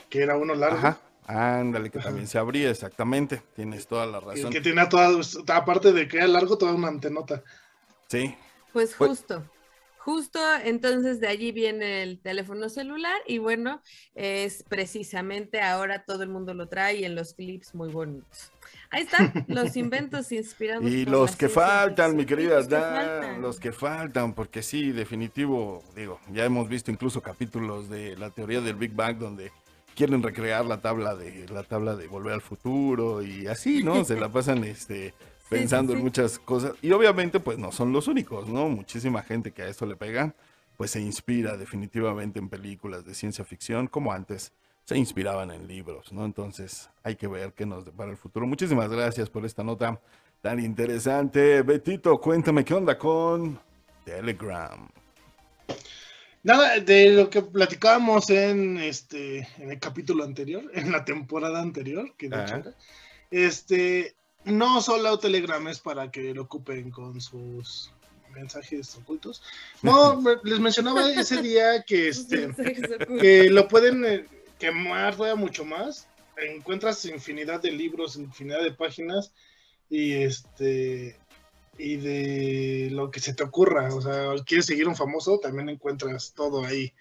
[0.08, 0.78] que era uno largo.
[0.78, 2.08] Ajá, ándale, que Ajá.
[2.08, 4.52] también se abría, exactamente, tienes toda la y razón.
[4.52, 5.20] que tenía toda,
[5.54, 7.42] aparte de que era largo, toda una antenota.
[8.08, 8.34] Sí,
[8.72, 9.44] Pues Pues- justo,
[10.04, 13.80] Justo entonces de allí viene el teléfono celular y bueno,
[14.16, 18.50] es precisamente ahora todo el mundo lo trae y en los clips muy bonitos.
[18.90, 20.90] Ahí están los inventos inspirados.
[20.90, 24.90] Y por los que faltan, mi querida Los que Dan, los que faltan, porque sí,
[24.90, 29.52] definitivo, digo, ya hemos visto incluso capítulos de la teoría del Big Bang donde
[29.94, 34.04] quieren recrear la tabla de la tabla de volver al futuro y así, ¿no?
[34.04, 35.14] Se la pasan este
[35.48, 36.04] pensando sí, en sí.
[36.04, 38.68] muchas cosas y obviamente pues no son los únicos, ¿no?
[38.68, 40.34] Muchísima gente que a esto le pega,
[40.76, 44.52] pues se inspira definitivamente en películas de ciencia ficción como antes
[44.84, 46.24] se inspiraban en libros, ¿no?
[46.24, 48.46] Entonces hay que ver qué nos depara el futuro.
[48.46, 50.00] Muchísimas gracias por esta nota
[50.40, 51.62] tan interesante.
[51.62, 53.58] Betito, cuéntame qué onda con
[54.04, 54.88] Telegram.
[56.44, 62.14] Nada, de lo que platicábamos en este en el capítulo anterior, en la temporada anterior,
[62.16, 62.74] que de hecho era,
[63.30, 67.92] este, no solo Telegram es para que lo ocupen con sus
[68.34, 69.42] mensajes ocultos.
[69.82, 72.48] No, les mencionaba ese día que este
[73.20, 74.26] que lo pueden eh,
[74.58, 76.08] quemar todavía mucho más.
[76.36, 79.32] Encuentras infinidad de libros, infinidad de páginas
[79.90, 81.16] y este
[81.78, 83.94] y de lo que se te ocurra.
[83.94, 86.92] O sea, quieres seguir un famoso, también encuentras todo ahí.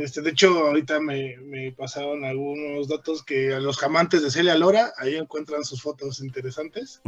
[0.00, 4.56] Este, de hecho, ahorita me, me pasaron algunos datos que a los amantes de Celia
[4.56, 7.00] Lora, ahí encuentran sus fotos interesantes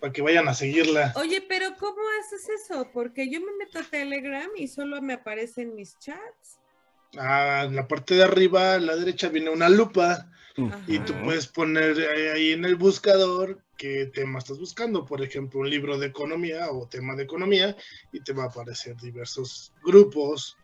[0.00, 1.12] para que vayan a seguirla.
[1.16, 2.88] Oye, pero ¿cómo haces eso?
[2.92, 6.58] Porque yo me meto a Telegram y solo me aparecen mis chats.
[7.16, 10.28] Ah, en la parte de arriba, a la derecha, viene una lupa.
[10.86, 15.60] Y tú puedes poner ahí- ahí en el buscador qué tema estás buscando, por ejemplo,
[15.60, 17.76] un libro de economía o tema de economía,
[18.12, 20.56] y te va a aparecer diversos grupos.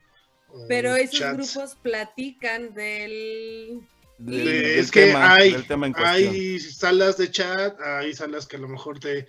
[0.51, 1.37] o Pero esos chats.
[1.37, 3.81] grupos platican del...
[4.19, 6.35] Del- De- del es que tema, hay, del tema en cuestión.
[6.35, 9.27] hay salas de chat, hay salas que a lo mejor te,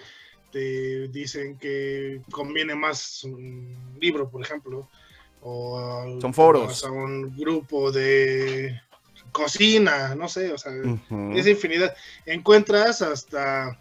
[0.51, 4.89] te dicen que conviene más un libro, por ejemplo,
[5.41, 6.67] o Son foros.
[6.67, 8.81] vas a un grupo de
[9.31, 11.33] cocina, no sé, o sea, Ujú.
[11.35, 11.95] es infinidad.
[12.25, 13.79] Encuentras hasta.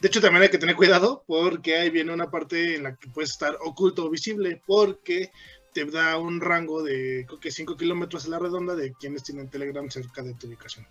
[0.00, 3.08] De hecho, también hay que tener cuidado porque ahí viene una parte en la que
[3.08, 5.30] puedes estar oculto o visible porque
[5.72, 9.48] te da un rango de creo que 5 kilómetros a la redonda de quienes tienen
[9.48, 10.86] Telegram cerca de tu ubicación.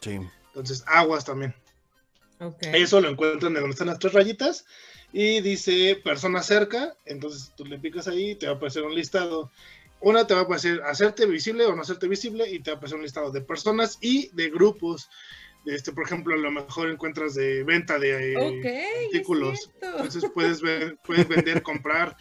[0.00, 0.20] Sí.
[0.48, 1.54] Entonces, aguas también.
[2.40, 2.62] Ok.
[2.72, 4.64] Eso lo encuentran de donde están las tres rayitas
[5.12, 6.96] y dice persona cerca.
[7.04, 9.50] Entonces tú le picas ahí y te va a aparecer un listado.
[10.00, 12.76] Una te va a aparecer hacerte visible o no hacerte visible y te va a
[12.78, 15.08] aparecer un listado de personas y de grupos.
[15.66, 19.70] Este, por ejemplo, a lo mejor encuentras de venta de eh, Ok, es artículos.
[19.82, 22.16] Entonces puedes, ver, puedes vender, comprar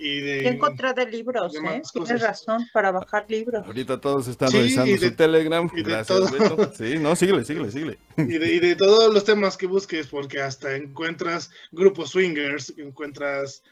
[0.00, 0.44] y de...
[0.44, 1.82] Yo encontré de libros, de ¿eh?
[1.92, 3.66] Tienes razón, para bajar libros.
[3.66, 5.68] Ahorita todos están Sí, revisando de- su Telegram.
[5.74, 6.72] y de Gracias, todo.
[6.72, 7.98] Sí, no, síguele, síguele, síguele.
[8.16, 13.62] Y de, y de todos los temas que busques, porque hasta encuentras grupos swingers, encuentras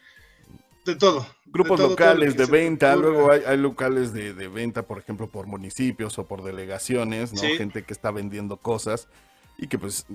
[0.87, 1.27] de todo.
[1.45, 4.97] Grupos de todo, todo locales de venta, luego hay, hay locales de, de venta, por
[4.97, 7.39] ejemplo, por municipios o por delegaciones, ¿no?
[7.39, 7.57] Sí.
[7.57, 9.07] Gente que está vendiendo cosas
[9.59, 10.05] y que, pues,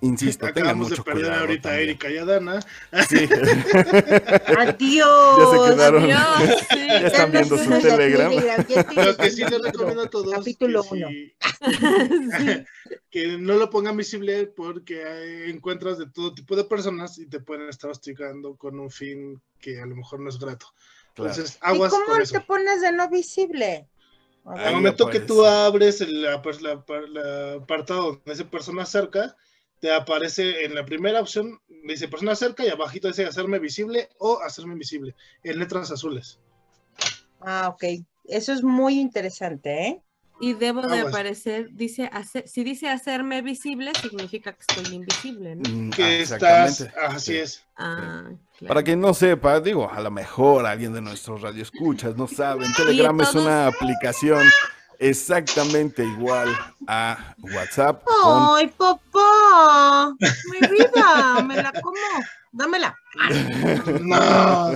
[0.00, 1.40] insisto, tengan Acabamos de mucho perder cuidado.
[1.40, 1.80] ahorita a.
[1.80, 2.60] Erika y a Dana.
[3.08, 3.28] Sí,
[4.58, 5.38] Adiós.
[5.38, 6.04] Ya se quedaron.
[6.10, 6.78] Adiós, sí.
[6.92, 8.30] Ya están viendo su Danos Telegram.
[8.30, 11.08] tienes Lo que sí les capítulo- recomiendo a todos Capítulo que, 1.
[11.08, 11.34] sí-
[12.38, 12.64] Sí.
[13.10, 17.68] que no lo pongan visible porque encuentras de todo tipo de personas y te pueden
[17.68, 20.66] estar hostigando con un fin que a lo mejor no es grato.
[21.14, 21.30] claro.
[21.30, 22.44] Entonces, ¿Y aguas cómo con te eso.
[22.46, 23.88] pones de no visible?
[24.44, 29.36] Al momento que tú abres el apa- la- la apartado donde dice persona cerca,
[29.80, 34.40] te aparece en la primera opción, dice persona cerca y abajito dice hacerme visible o
[34.40, 36.38] hacerme invisible, en letras azules.
[37.40, 38.04] Ah, ok.
[38.24, 40.02] Eso es muy interesante, ¿eh?
[40.42, 41.14] Y debo de Aguas.
[41.14, 45.62] aparecer, dice, hacer, si dice hacerme visible, significa que estoy invisible, ¿no?
[45.70, 47.14] Mm, Que ah, estás, exactamente.
[47.16, 47.38] así Sí.
[47.38, 47.64] es.
[47.76, 48.24] Ah,
[48.58, 48.68] claro.
[48.68, 53.18] Para quien no sepa, digo, a lo mejor alguien de nuestros radioescuchas no saben, Telegram
[53.20, 54.42] es una aplicación
[54.98, 56.48] exactamente igual
[56.88, 58.02] a WhatsApp.
[58.04, 60.14] con- ¡Ay, papá!
[60.50, 61.42] ¡Mi vida!
[61.44, 61.96] ¡Me la como!
[62.52, 62.96] ¡Dámela!
[64.00, 64.66] No.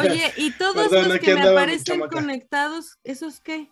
[0.00, 3.70] Oye, y todos Perdón, los que me aparecen conectados, ¿esos qué?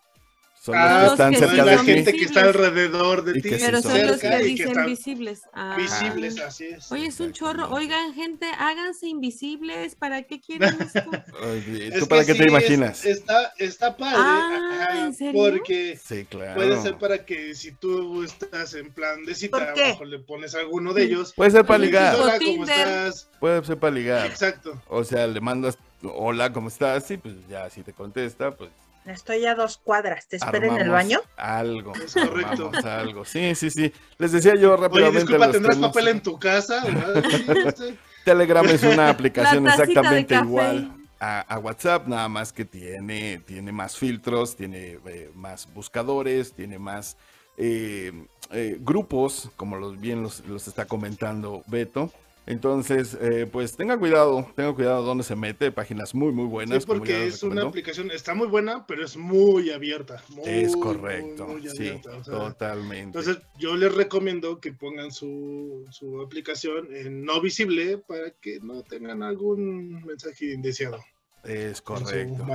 [0.63, 1.85] Son los que están que cerca la de ti.
[1.85, 3.41] gente que está alrededor de ti.
[3.41, 5.41] que sí Pero son son los que dicen están visibles.
[5.51, 5.75] Ah.
[5.77, 6.89] visibles, así es.
[6.89, 7.69] Oye, es un chorro.
[7.69, 9.95] Oigan, gente, háganse invisibles.
[9.95, 11.03] ¿Para qué quieren esto?
[11.51, 13.03] Oye, Es ¿Tú para que qué te imaginas?
[13.03, 14.15] es- está, está padre.
[14.17, 15.33] Ah, ajá, ¿en serio?
[15.33, 16.55] Porque Sí, claro.
[16.55, 19.73] puede ser para que si tú estás en plan de cita,
[20.05, 21.33] le pones a alguno de ellos.
[21.35, 22.15] Puede ser para ligar.
[22.15, 23.27] Hola, ¿cómo estás?
[23.41, 24.25] Puede ser para ligar.
[24.27, 24.81] Exacto.
[24.87, 27.11] O sea, le mandas hola, ¿cómo estás?
[27.11, 28.69] Y pues ya si te contesta, pues
[29.05, 30.27] Estoy a dos cuadras.
[30.27, 31.19] ¿Te espero en el baño?
[31.37, 31.93] Algo.
[31.95, 32.67] Es correcto.
[32.67, 33.25] armamos algo.
[33.25, 33.91] Sí, sí, sí.
[34.17, 35.19] Les decía yo Oye, rápidamente.
[35.19, 36.83] disculpa, los ¿tendrás papel en tu casa?
[38.25, 44.55] Telegram es una aplicación exactamente igual a, WhatsApp, nada más que tiene, tiene más filtros,
[44.55, 47.17] tiene eh, más buscadores, tiene más
[47.57, 48.11] eh,
[48.51, 52.11] eh, grupos, como los bien los, los está comentando Beto.
[52.45, 56.83] Entonces, eh, pues tenga cuidado, tenga cuidado dónde se mete, páginas muy, muy buenas.
[56.83, 60.21] Sí, porque es una aplicación, está muy buena, pero es muy abierta.
[60.45, 63.17] es correcto, sí, totalmente.
[63.17, 68.83] Entonces, yo les recomiendo que pongan su, su aplicación en no visible para que no
[68.83, 71.01] tengan algún mensaje indeseado.
[71.43, 72.45] Es correcto.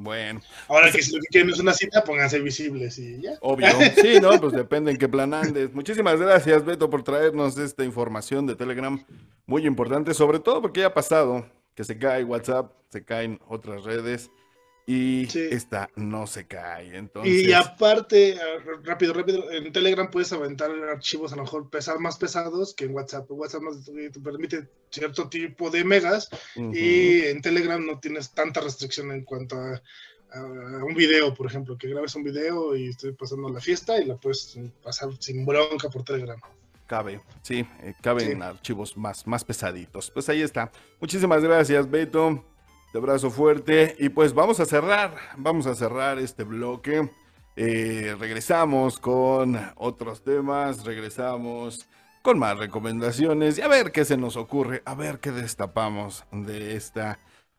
[0.00, 0.40] Bueno.
[0.68, 3.32] Ahora que si lo que quieren es una cita, pónganse visibles y ya.
[3.40, 3.66] Obvio.
[4.00, 5.74] Sí, no, pues depende en qué plan andes.
[5.74, 9.04] Muchísimas gracias, Beto, por traernos esta información de Telegram.
[9.46, 11.44] Muy importante, sobre todo porque ya ha pasado
[11.74, 14.30] que se cae WhatsApp, se caen otras redes
[14.90, 16.96] y esta no se cae.
[16.96, 17.44] Entonces...
[17.44, 18.38] Y aparte,
[18.82, 22.94] rápido, rápido, en Telegram puedes aventar archivos a lo mejor pesar, más pesados que en
[22.94, 23.30] WhatsApp.
[23.30, 29.24] WhatsApp te permite cierto tipo de megas y en Telegram no tienes tanta restricción en
[29.24, 29.82] cuanto a,
[30.82, 34.16] un video, por ejemplo, que grabes un video y estoy pasando la fiesta y la
[34.16, 36.40] puedes pasar sin bronca por Telegram.
[36.86, 40.10] Cabe, sí, eh, caben archivos más, más pesaditos.
[40.10, 40.72] Pues ahí está.
[40.98, 42.42] Muchísimas gracias, Beto.
[42.92, 43.96] De abrazo fuerte.
[43.98, 47.10] Y pues vamos a cerrar, vamos a cerrar este bloque.
[47.56, 51.88] Eh, regresamos con otros temas, regresamos
[52.22, 56.76] con más recomendaciones y a ver qué se nos ocurre, a ver qué destapamos de
[56.76, 57.18] esta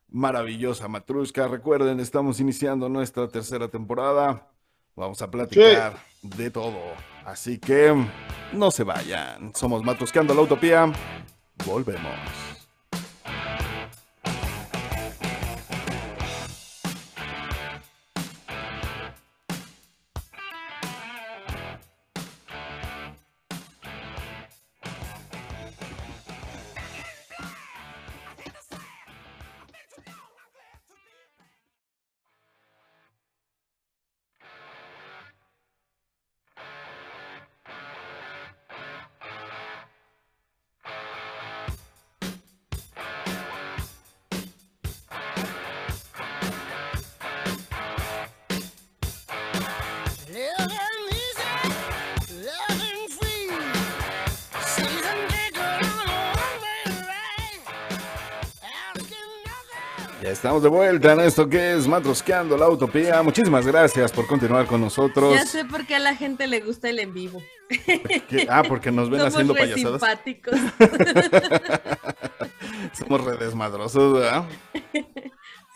[0.09, 1.47] maravillosa matrusca.
[1.47, 4.47] Recuerden, estamos iniciando nuestra tercera temporada.
[4.95, 6.79] Vamos a platicar de todo.
[7.25, 7.93] Así que
[8.53, 9.53] no se vayan.
[9.55, 10.91] Somos Matruscando la Utopía.
[11.65, 12.58] Volvemos.
[60.59, 63.23] Estamos de vuelta en esto que es Matrosqueando la Utopía.
[63.23, 65.33] Muchísimas gracias por continuar con nosotros.
[65.33, 67.41] Ya sé por qué a la gente le gusta el en vivo.
[68.49, 70.01] Ah, porque nos ven haciendo payasadas.
[70.01, 70.59] simpáticos.
[72.91, 74.43] Somos redesmadrosos, ¿verdad?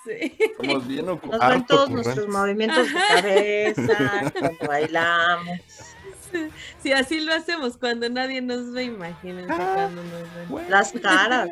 [0.04, 0.38] Sí.
[0.58, 5.60] Somos bien Nos ven todos nuestros movimientos de cabeza, cuando bailamos.
[6.80, 10.70] Sí, así lo hacemos cuando nadie nos ve, imagínense ah, cuando nos ven.
[10.70, 11.48] Las caras.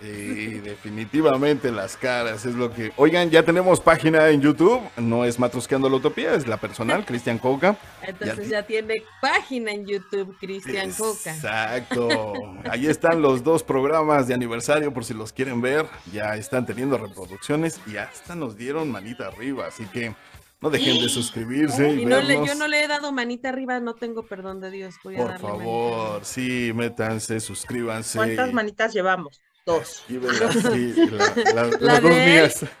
[0.00, 2.92] Sí, definitivamente las caras es lo que.
[2.96, 4.80] Oigan, ya tenemos página en YouTube.
[4.96, 7.76] No es Matrusqueando la Utopía, es la personal, Cristian Coca.
[8.02, 11.34] Entonces ya, tiene página en YouTube, Cristian Coca.
[11.34, 12.32] Exacto.
[12.70, 15.86] Ahí están los dos programas de aniversario por si los quieren ver.
[16.12, 19.66] Ya están teniendo reproducciones y hasta nos dieron manita arriba.
[19.66, 20.14] Así que
[20.60, 21.92] no dejen de suscribirse.
[21.94, 24.96] Y, no le, yo no le he dado manita arriba, no tengo perdón de Dios.
[25.02, 28.18] Por favor, sí, métanse, suscríbanse.
[28.18, 29.40] ¿Cuántas manitas llevamos?
[29.66, 30.04] Dos.
[30.08, 32.64] las dos mías.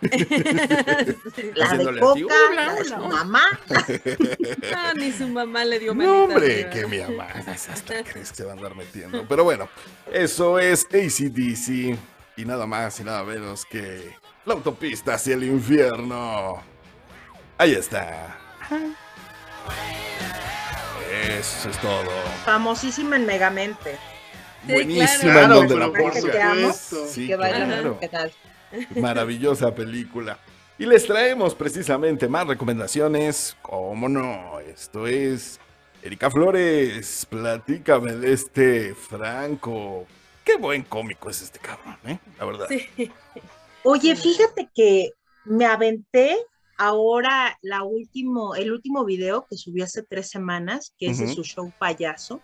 [1.56, 3.42] la de Coca, la de su mamá.
[4.70, 7.26] No, ni su mamá le dio manita No, hombre, que mi mamá.
[7.48, 9.26] Hasta crees que se va a andar metiendo.
[9.28, 9.68] Pero bueno,
[10.12, 11.98] eso es ACDC.
[12.36, 14.14] Y nada más y nada menos que
[14.44, 16.62] la autopista hacia el infierno.
[17.58, 18.38] Ahí está.
[21.36, 22.10] Eso es todo.
[22.44, 23.98] Famosísima en Megamente
[24.66, 27.98] buenísima en donde la Sí, claro.
[28.00, 28.32] ¿Qué tal?
[28.96, 30.38] Maravillosa película.
[30.78, 33.56] Y les traemos precisamente más recomendaciones.
[33.62, 34.60] ¿Cómo no?
[34.60, 35.58] Esto es
[36.02, 37.26] Erika Flores.
[37.30, 40.06] Platícame de este Franco.
[40.44, 42.18] Qué buen cómico es este cabrón, ¿eh?
[42.38, 42.68] La verdad.
[43.84, 45.10] Oye, fíjate que
[45.44, 46.36] me aventé
[46.76, 51.42] ahora la último, el último video que subió hace tres semanas, que es de su
[51.42, 52.40] show payaso.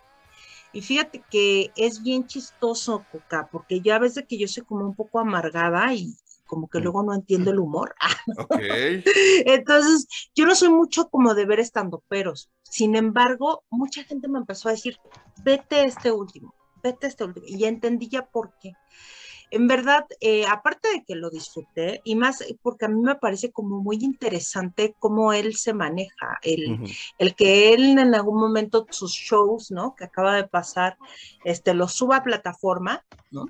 [0.73, 4.85] Y fíjate que es bien chistoso, Coca, porque ya ves de que yo soy como
[4.85, 6.17] un poco amargada y
[6.47, 6.83] como que mm.
[6.83, 7.95] luego no entiendo el humor.
[8.39, 9.03] Okay.
[9.47, 12.51] Entonces, yo no soy mucho como de ver estando peros.
[12.63, 14.97] Sin embargo, mucha gente me empezó a decir,
[15.45, 17.47] vete este último, vete este último.
[17.49, 18.75] Y ya entendí ya por qué
[19.53, 23.53] en verdad, eh, aparte de que lo disfruté, y más porque a mí me parece
[23.53, 26.81] como muy interesante cómo él se maneja, el,
[27.19, 29.95] el que él en algún momento sus shows, ¿no?
[29.95, 30.97] Que acaba de pasar,
[31.45, 33.47] este, los suba a plataforma, ¿no?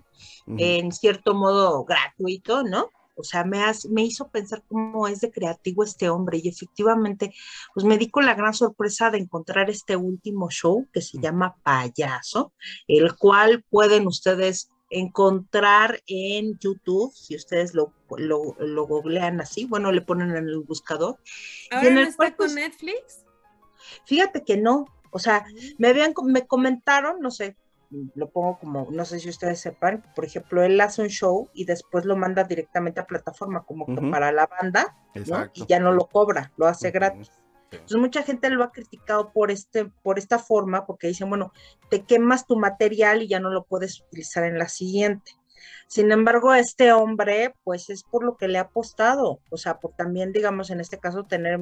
[0.59, 2.91] En cierto modo gratuito, ¿no?
[3.15, 7.33] o sea, me, me hizo pensar cómo es de creativo este hombre y efectivamente,
[7.75, 11.55] pues me di con la gran sorpresa de encontrar este último show que se llama
[11.63, 12.53] Payaso,
[12.89, 19.91] el cual pueden ustedes encontrar en YouTube, si ustedes lo, lo, lo googlean así, bueno,
[19.91, 21.19] le ponen en el buscador.
[21.71, 23.25] ¿Ahora en el está con pues, Netflix?
[24.05, 25.47] Fíjate que no, o sea,
[25.79, 27.57] me habían, me comentaron, no sé,
[28.15, 31.65] lo pongo como, no sé si ustedes sepan, por ejemplo, él hace un show y
[31.65, 35.51] después lo manda directamente a plataforma como que para la banda, ¿no?
[35.55, 37.31] Y ya no lo cobra, lo hace gratis.
[37.73, 41.53] Entonces mucha gente lo ha criticado por este, por esta forma, porque dicen, bueno,
[41.89, 45.33] te quemas tu material y ya no lo puedes utilizar en la siguiente.
[45.87, 49.93] Sin embargo, este hombre, pues es por lo que le ha apostado, o sea, por
[49.93, 51.61] también, digamos, en este caso, tener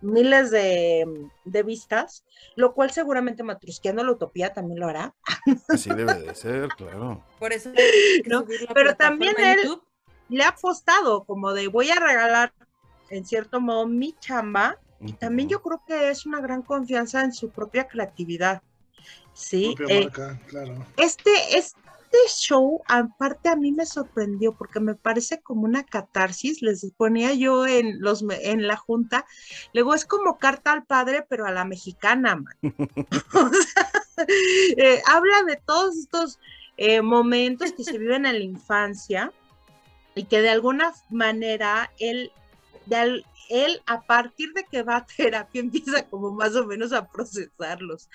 [0.00, 1.06] miles de,
[1.64, 2.24] vistas,
[2.56, 5.14] lo cual seguramente Matrusqueando la Utopía también lo hará.
[5.68, 7.24] Así debe de ser, claro.
[7.38, 7.70] Por eso.
[8.74, 9.80] Pero también él
[10.28, 12.52] le ha apostado como de voy a regalar
[13.10, 17.32] en cierto modo mi chamba y también yo creo que es una gran confianza en
[17.32, 18.62] su propia creatividad.
[19.32, 20.08] Sí, eh,
[20.48, 20.84] claro.
[20.96, 21.74] este, es
[22.12, 27.34] este show, aparte a mí me sorprendió porque me parece como una catarsis, les ponía
[27.34, 29.26] yo en, los, en la junta,
[29.72, 32.54] luego es como carta al padre, pero a la mexicana, man.
[34.76, 36.38] Eh, habla de todos estos
[36.76, 39.32] eh, momentos que se viven en la infancia
[40.14, 42.30] y que de alguna manera él,
[42.84, 47.08] de, él a partir de que va a terapia empieza como más o menos a
[47.08, 48.08] procesarlos.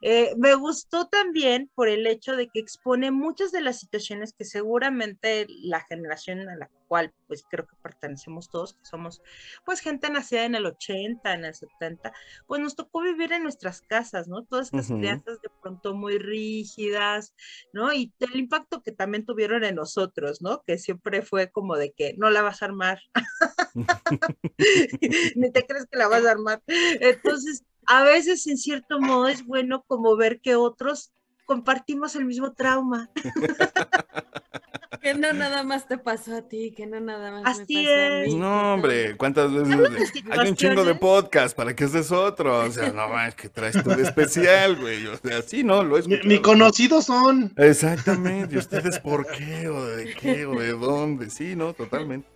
[0.00, 4.44] Eh, me gustó también por el hecho de que expone muchas de las situaciones que
[4.44, 9.22] seguramente la generación a la cual pues creo que pertenecemos todos, que somos
[9.64, 12.12] pues gente nacida en el 80, en el 70,
[12.46, 14.44] pues nos tocó vivir en nuestras casas, ¿no?
[14.44, 17.34] Todas estas crianzas de pronto muy rígidas,
[17.72, 17.92] ¿no?
[17.92, 20.62] Y el impacto que también tuvieron en nosotros, ¿no?
[20.62, 23.00] Que siempre fue como de que no la vas a armar,
[25.36, 26.62] ni te crees que la vas a armar.
[26.66, 31.12] Entonces, a veces en cierto modo es bueno como ver que otros
[31.46, 33.10] compartimos el mismo trauma.
[35.00, 37.94] que no nada más te pasó a ti, que no nada más Así me pasó
[37.94, 38.28] es.
[38.28, 38.34] a mí.
[38.36, 40.12] No, hombre, ¿cuántas veces?
[40.30, 42.64] Hay un chingo de podcast, ¿para que haces otro?
[42.64, 45.06] O sea, no más que traes tú de especial, güey.
[45.06, 46.06] O sea, sí, no, lo es.
[46.08, 47.52] Ni, conocidos son.
[47.56, 48.54] Exactamente.
[48.54, 49.68] ¿Y ustedes por qué?
[49.68, 50.46] ¿O de qué?
[50.46, 51.30] ¿O de dónde?
[51.30, 52.28] Sí, no, totalmente.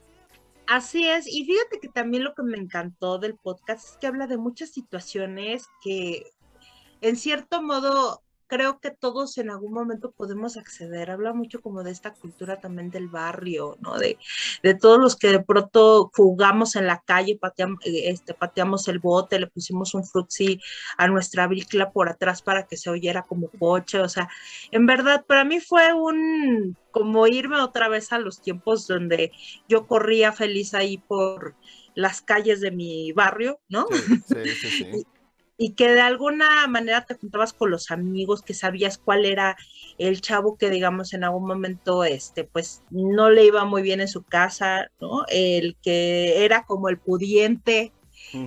[0.67, 4.29] Así es, y fíjate que también lo que me encantó del podcast es que habla
[4.29, 6.23] de muchas situaciones que
[7.01, 11.13] en cierto modo creo que todos en algún momento podemos acceder.
[11.13, 13.97] Habla mucho como de esta cultura también del barrio, ¿no?
[13.97, 14.19] De,
[14.65, 18.99] de todos los que de pronto jugamos en la calle, pateamos, eh, este, pateamos el
[18.99, 20.61] bote, le pusimos un frutzi
[20.99, 24.01] a nuestra bicla por atrás para que se oyera como coche.
[24.01, 24.29] O sea,
[24.73, 29.31] en verdad, para mí fue un como irme otra vez a los tiempos donde
[29.69, 31.55] yo corría feliz ahí por
[31.95, 33.87] las calles de mi barrio, ¿no?
[34.27, 35.07] Sí, sí, sí,
[35.63, 39.59] y que de alguna manera te juntabas con los amigos, que sabías cuál era
[39.99, 44.09] el chavo que digamos en algún momento este pues no le iba muy bien en
[44.09, 45.27] su casa, ¿no?
[45.29, 47.93] El que era como el pudiente,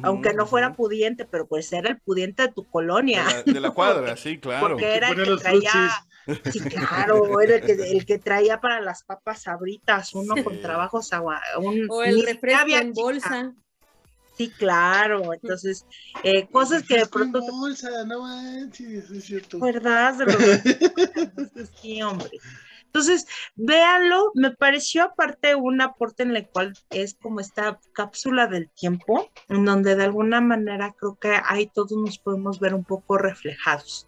[0.01, 3.28] aunque no fuera pudiente, pero pues era el pudiente de tu colonia.
[3.45, 4.70] De la, cuadra, sí, claro.
[4.70, 5.72] Porque era el que traía,
[6.51, 11.86] sí, claro, era el que, traía para las papas sabritas, uno con trabajos agua, un,
[11.91, 13.53] o el refresco en bolsa.
[14.36, 15.34] Sí, claro.
[15.34, 15.86] Entonces,
[16.23, 17.41] eh, cosas que de pronto.
[17.41, 19.59] Bolsa, no manches, es cierto.
[19.59, 20.15] ¿Verdad?
[21.81, 22.31] sí, hombre.
[22.93, 28.69] Entonces, véanlo, me pareció aparte un aporte en el cual es como esta cápsula del
[28.69, 33.17] tiempo, en donde de alguna manera creo que ahí todos nos podemos ver un poco
[33.17, 34.07] reflejados.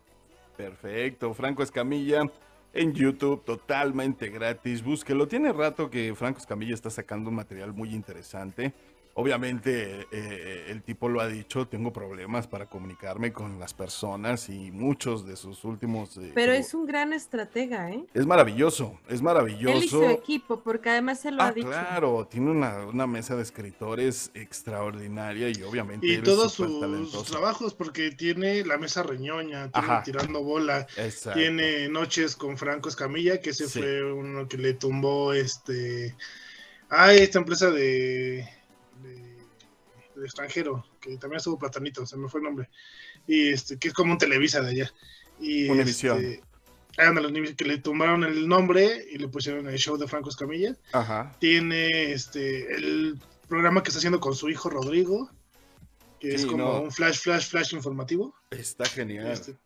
[0.55, 2.29] Perfecto, Franco Escamilla
[2.73, 5.27] en YouTube, totalmente gratis, búsquelo.
[5.27, 8.73] Tiene rato que Franco Escamilla está sacando un material muy interesante.
[9.17, 14.71] Obviamente eh, el tipo lo ha dicho, tengo problemas para comunicarme con las personas y
[14.71, 16.17] muchos de sus últimos...
[16.17, 18.03] Eh, Pero es un gran estratega, ¿eh?
[18.13, 19.77] Es maravilloso, es maravilloso.
[19.77, 21.69] Él y su equipo, porque además se lo ah, ha dicho.
[21.69, 26.05] Claro, tiene una, mesa de escritores extraordinaria y obviamente...
[26.05, 30.87] Y todos sus trabajos, porque tiene la mesa reñoña, tiene tirando bola,
[31.33, 36.17] tiene noches con Franco Escamilla, que ese fue uno que le tumbó este...
[36.89, 38.45] Ah, esta empresa de
[40.19, 42.69] de extranjero, que también estuvo Platanito, se me fue el nombre,
[43.27, 44.93] y este, que es como un Televisa de allá.
[45.39, 46.17] Y Univisión.
[46.23, 46.41] Este,
[47.55, 50.77] que le tomaron el nombre y le pusieron el show de Franco Escamilla.
[50.93, 51.35] Ajá.
[51.39, 55.29] Tiene este el programa que está haciendo con su hijo Rodrigo,
[56.19, 58.33] que es como un flash, flash, flash informativo.
[58.49, 59.27] Está genial.
[59.27, 59.57] Este,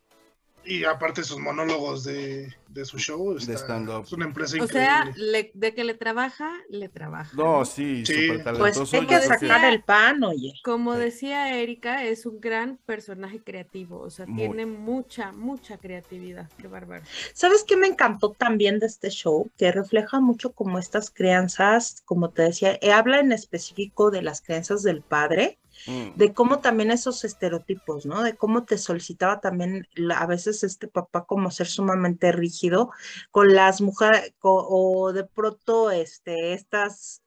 [0.64, 3.34] Y aparte sus monólogos de, de su show.
[3.34, 4.04] De stand-up.
[4.04, 4.86] Es una empresa O increíble.
[4.86, 7.30] sea, le- de que le trabaja, le trabaja.
[7.34, 8.28] No, sí, Sí.
[8.28, 10.52] súper Pues hay que sacar el pan, oye.
[10.62, 11.00] Como Sí.
[11.00, 14.38] decía Erika, es un gran personaje creativo, o sea, Muy.
[14.46, 17.04] tiene mucha, mucha creatividad, qué bárbaro.
[17.32, 19.50] ¿Sabes qué me encantó también de este show?
[19.56, 24.42] Que refleja mucho como estas crianzas, como te decía, eh, habla en específico de las
[24.42, 26.10] crianzas del padre, Mm.
[26.14, 28.22] de cómo también esos estereotipos, ¿no?
[28.22, 32.90] De cómo te solicitaba también la- a veces este papá como ser sumamente rígido
[33.30, 37.22] con las mujeres o de pronto este, estas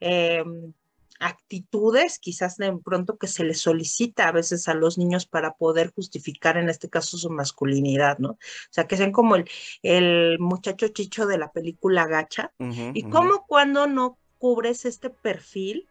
[0.00, 0.72] em,
[1.20, 5.92] actitudes quizás de pronto que se les solicita a veces a los niños para poder
[5.94, 8.30] justificar en este caso su masculinidad, ¿no?
[8.32, 8.38] O
[8.70, 9.48] sea, que sean como el,
[9.82, 12.52] el muchacho chicho de la película Gacha.
[12.92, 13.10] Y ujú.
[13.10, 15.88] cómo cuando no cubres este perfil,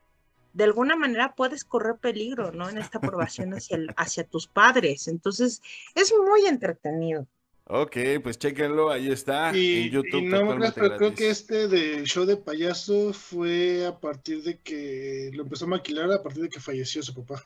[0.54, 2.70] de alguna manera puedes correr peligro, ¿no?
[2.70, 5.08] En esta aprobación hacia, el- hacia tus padres.
[5.08, 5.62] Entonces,
[5.96, 7.28] es muy entretenido.
[7.66, 10.22] Ok, pues chéquenlo, ahí está Y, en YouTube.
[10.22, 15.32] y no pero creo que este de show de payaso fue a partir de que
[15.34, 17.42] lo empezó a maquilar a partir de que falleció su papá.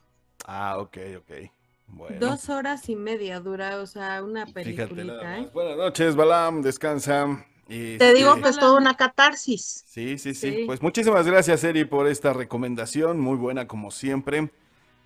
[0.45, 1.31] Ah, ok, ok.
[1.89, 2.17] Bueno.
[2.19, 5.49] Dos horas y media dura, o sea, una peliculita, ¿eh?
[5.53, 7.45] Buenas noches, Balam, descansa.
[7.69, 9.83] Y, Te digo este, que es toda una catarsis.
[9.87, 10.63] Sí, sí, sí, Sí.
[10.65, 13.19] Pues muchísimas gracias, Eri, por esta recomendación.
[13.19, 14.49] Muy buena, como siempre.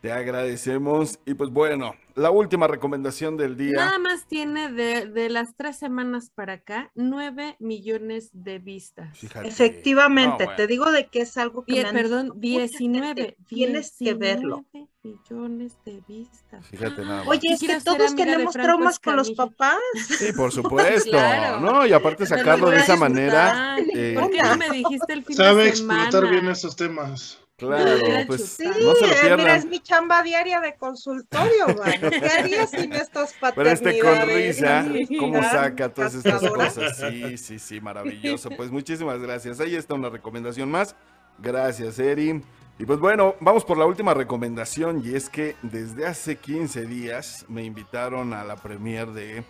[0.02, 1.20] Te agradecemos.
[1.26, 3.74] Y pues bueno, la última recomendación del día.
[3.78, 9.16] Nada más tiene de, de las tres semanas para acá, nueve millones de vistas.
[9.18, 9.48] Fíjate.
[9.48, 10.56] Efectivamente, No, bueno.
[10.56, 13.22] te digo de que es algo que Die- me han perdón, dicho, mucha 19.
[13.22, 14.66] gente, Tienes que verlo.
[14.74, 16.66] 19 millones de vistas.
[16.68, 17.28] Fíjate nada más.
[17.28, 19.78] Oye, es que todos tenemos traumas con los papás.
[19.96, 21.60] Sí, por supuesto, Claro.
[21.60, 21.86] ¿no?
[21.86, 23.78] Y aparte sacarlo de esa manera.
[23.94, 26.04] Eh, ¿Por qué no me dijiste el fin Sabe de semana?
[26.06, 27.38] explotar bien esos temas.
[27.62, 29.58] Claro, pues Sí, no se lo eh, mira, pierdan.
[29.58, 32.10] es mi chamba diaria de consultorio, mano.
[32.10, 34.58] ¿Qué harías sin estas Pero este con paternidades?
[34.58, 34.86] risa,
[35.20, 36.98] cómo saca todas estas cosas.
[36.98, 38.50] Sí, sí, sí, maravilloso.
[38.50, 39.60] Pues muchísimas gracias.
[39.60, 40.96] Ahí está una recomendación más.
[41.38, 42.42] Gracias, Eri.
[42.80, 47.46] Y pues bueno, vamos por la última recomendación y es que desde hace 15 días
[47.48, 49.44] me invitaron a la premiere de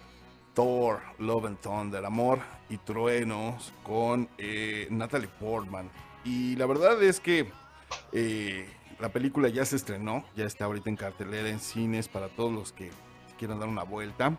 [0.54, 2.40] Thor, Love and Thunder, Amor
[2.70, 5.90] y Truenos con eh, Natalie Portman.
[6.26, 7.50] Y la verdad es que
[8.12, 8.68] eh,
[9.00, 12.72] la película ya se estrenó, ya está ahorita en cartelera en cines para todos los
[12.72, 12.92] que
[13.38, 14.38] quieran dar una vuelta.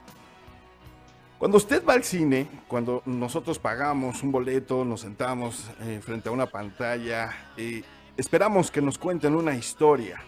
[1.39, 6.33] Cuando usted va al cine, cuando nosotros pagamos un boleto, nos sentamos eh, frente a
[6.33, 7.83] una pantalla, eh,
[8.17, 10.23] esperamos que nos cuenten una historia.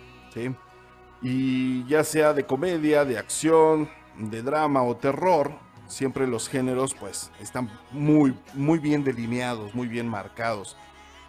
[1.23, 5.53] Y ya sea de comedia, de acción, de drama o terror,
[5.87, 10.77] siempre los géneros pues están muy, muy bien delineados, muy bien marcados.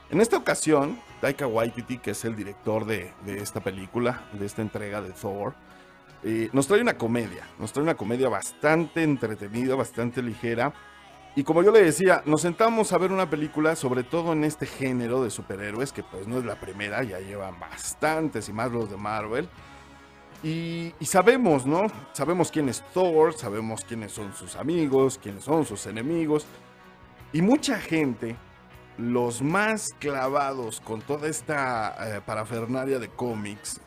[0.09, 4.61] En esta ocasión, Taika Waititi, que es el director de, de esta película, de esta
[4.61, 5.55] entrega de Thor,
[6.23, 10.71] eh, nos trae una comedia, nos trae una comedia bastante entretenida, bastante ligera.
[11.35, 14.67] Y como yo le decía, nos sentamos a ver una película, sobre todo en este
[14.67, 18.91] género de superhéroes, que pues no es la primera, ya llevan bastantes y más los
[18.91, 19.49] de Marvel.
[20.43, 21.87] Y, y sabemos, ¿no?
[22.13, 26.45] Sabemos quién es Thor, sabemos quiénes son sus amigos, quiénes son sus enemigos.
[27.33, 28.35] Y mucha gente,
[28.97, 33.81] los más clavados con toda esta eh, parafernalia de cómics,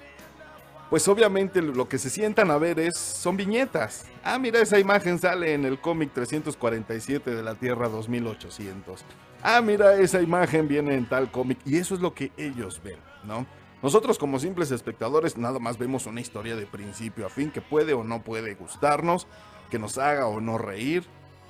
[0.91, 4.07] pues obviamente lo que se sientan a ver es, son viñetas.
[4.25, 9.05] Ah, mira, esa imagen sale en el cómic 347 de la Tierra 2800.
[9.43, 11.59] Ah, mira, esa imagen viene en tal cómic.
[11.67, 13.47] Y eso es lo que ellos ven, ¿no?
[13.83, 17.93] Nosotros como simples espectadores nada más vemos una historia de principio a fin que puede
[17.93, 19.29] o no puede gustarnos,
[19.71, 21.05] que nos haga o no reír,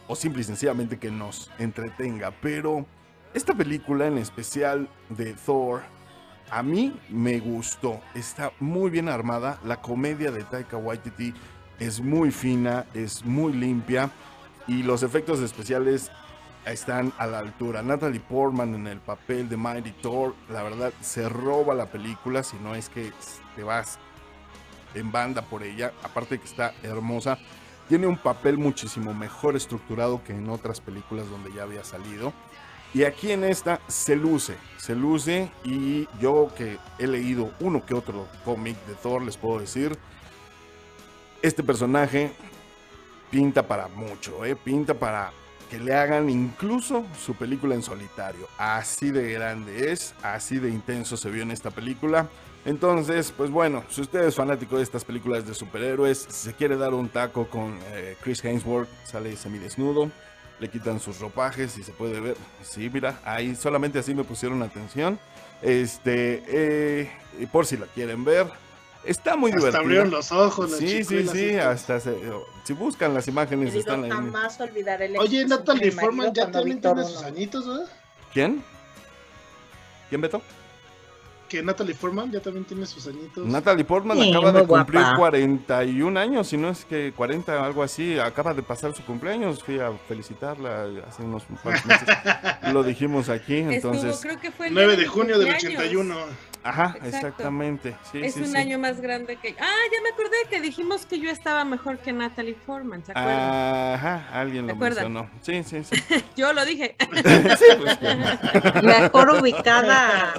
[0.09, 2.33] o simple y sencillamente que nos entretenga.
[2.43, 2.87] Pero
[3.39, 5.83] esta película en especial de Thor,
[6.51, 8.01] a mí me gustó.
[8.13, 9.61] Está muy bien armada.
[9.65, 11.33] La comedia de Taika Waititi
[11.79, 14.11] es muy fina, es muy limpia.
[14.67, 16.11] Y los efectos especiales
[16.67, 17.81] están a la altura.
[17.81, 22.43] Natalie Portman en el papel de Mighty Thor, la verdad, se roba la película.
[22.43, 23.13] Si no es que
[23.55, 24.01] te vas
[24.95, 25.93] en banda por ella.
[26.03, 27.39] Aparte que está hermosa.
[27.89, 32.33] Tiene un papel muchísimo mejor estructurado que en otras películas donde ya había salido.
[32.95, 37.95] Y aquí en esta se luce, se luce y yo que he leído uno que
[37.95, 39.99] otro cómic de Thor les puedo decir,
[41.43, 42.33] este personaje
[43.31, 44.57] pinta para mucho, ¿eh?
[44.57, 45.33] pinta para
[45.71, 48.49] que le hagan incluso su película en solitario.
[48.57, 52.27] Así de grande es, así de intenso se vio en esta película.
[52.65, 56.77] Entonces, pues bueno, si usted es fanático de estas películas de superhéroes, si se quiere
[56.79, 60.11] dar un taco con eh, Chris Hemsworth, sale semidesnudo
[60.61, 62.37] le quitan sus ropajes y se puede ver.
[62.63, 65.19] Sí, mira, ahí solamente así me pusieron atención.
[65.63, 68.47] Este, eh, y por si la quieren ver,
[69.05, 69.83] Está muy Hasta divertido.
[69.85, 70.73] abrieron los ojos.
[70.77, 72.19] Sí, sí, sí, hasta se-
[72.65, 74.11] si buscan las imágenes Querido, están ahí.
[74.11, 77.87] jamás olvidaré el Oye, Natalie Forman ya también tiene sus añitos, ¿verdad?
[78.35, 78.63] ¿Quién?
[80.09, 80.43] ¿Quién Beto?
[81.49, 83.47] Que Natalie Forman ya también tiene sus añitos.
[83.47, 85.17] Natalie Portman Sí, acaba de cumplir guapa.
[85.17, 88.19] 41 años, si no es que 40, algo así.
[88.19, 89.63] Acaba de pasar su cumpleaños.
[89.63, 92.09] Fui a felicitarla hace unos cuantos meses.
[92.73, 94.21] Lo dijimos aquí, Estuvo, entonces.
[94.21, 95.81] creo que fue el 9 día de junio del cumpleaños.
[95.81, 96.17] 81.
[96.65, 97.17] Ajá, Exacto.
[97.17, 97.97] exactamente.
[98.13, 98.57] Sí, es sí, un sí.
[98.57, 99.51] año más grande que.
[99.59, 103.95] Ah, ya me acordé que dijimos que yo estaba mejor que Natalie Forman, ¿se acuerdan?
[103.95, 105.13] Ajá, alguien ¿Se lo acuerdan?
[105.13, 105.31] mencionó.
[105.41, 106.25] Sí, sí, sí.
[106.37, 106.97] Yo lo dije,
[107.59, 107.99] Sí, pues,
[108.83, 110.35] Mejor ubicada.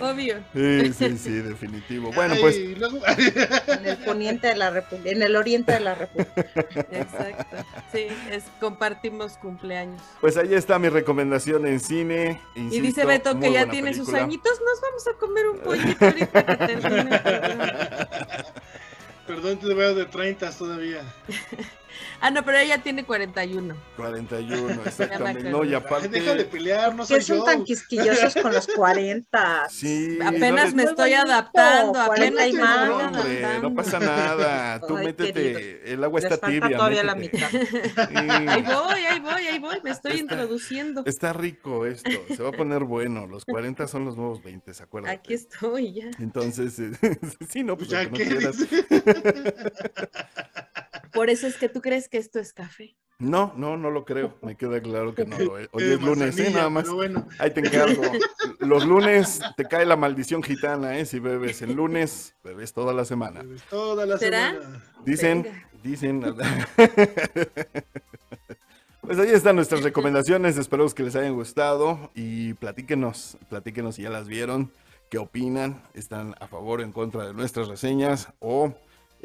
[0.00, 0.42] Obvio.
[0.52, 2.10] sí, sí, sí, definitivo.
[2.12, 3.00] Bueno, Ay, pues luego-
[3.68, 6.46] En el poniente de la República, en el oriente de la República.
[6.90, 7.56] Exacto.
[7.92, 10.00] Sí, es, compartimos cumpleaños.
[10.20, 12.40] Pues ahí está mi recomendación en cine.
[12.54, 14.52] Y dice Beto que ya tiene sus añitos.
[14.60, 17.20] Nos vamos a comer un pollito ahorita que termine.
[19.26, 21.02] Perdón, te veo de 30 todavía.
[22.20, 23.76] Ah, no, pero ella tiene 41.
[23.96, 25.50] 41, exactamente.
[25.50, 26.08] No, y aparte.
[26.08, 27.44] deja de pelear, no ¿Qué soy son yo.
[27.44, 29.68] tan quisquillosos con los 40?
[29.70, 32.88] Sí, Apenas no me estoy adaptando, 40 apenas y más.
[32.88, 34.80] No, hombre, no pasa nada.
[34.86, 35.62] Tú Ay, métete, queridos.
[35.86, 36.76] el agua Les está falta tibia.
[36.76, 37.46] todavía la métete.
[37.58, 38.48] mitad.
[38.50, 41.02] Ahí Sí, voy, ahí voy, ahí voy, me estoy Está- introduciendo.
[41.06, 43.26] está rico esto, se va a poner bueno.
[43.26, 45.10] Los 40 son los nuevos 20, ¿se acuerdan?
[45.12, 46.10] Aquí estoy ya.
[46.20, 46.90] Entonces, eh,
[47.48, 48.56] sí, no, pues Ya aunque no que quieras.
[51.14, 52.96] Por eso es que tú crees que esto es café.
[53.20, 54.36] No, no, no lo creo.
[54.42, 55.68] Me queda claro que no lo es.
[55.70, 56.50] Hoy es lunes, ¿eh?
[56.52, 56.88] Nada más.
[56.90, 58.02] Bueno, Ahí te encargo.
[58.58, 61.06] Los lunes te cae la maldición gitana, ¿eh?
[61.06, 63.42] Si bebes el lunes, bebes toda la semana.
[63.44, 64.52] pues, toda la ¿Será?
[64.54, 64.82] semana.
[65.04, 65.68] Dicen, Venga.
[65.84, 66.24] dicen.
[69.00, 70.56] Pues ahí están nuestras recomendaciones.
[70.56, 74.72] Esperemos que les hayan gustado y platíquenos, platíquenos si ya las vieron,
[75.10, 78.72] qué opinan, están a favor o en contra de nuestras reseñas o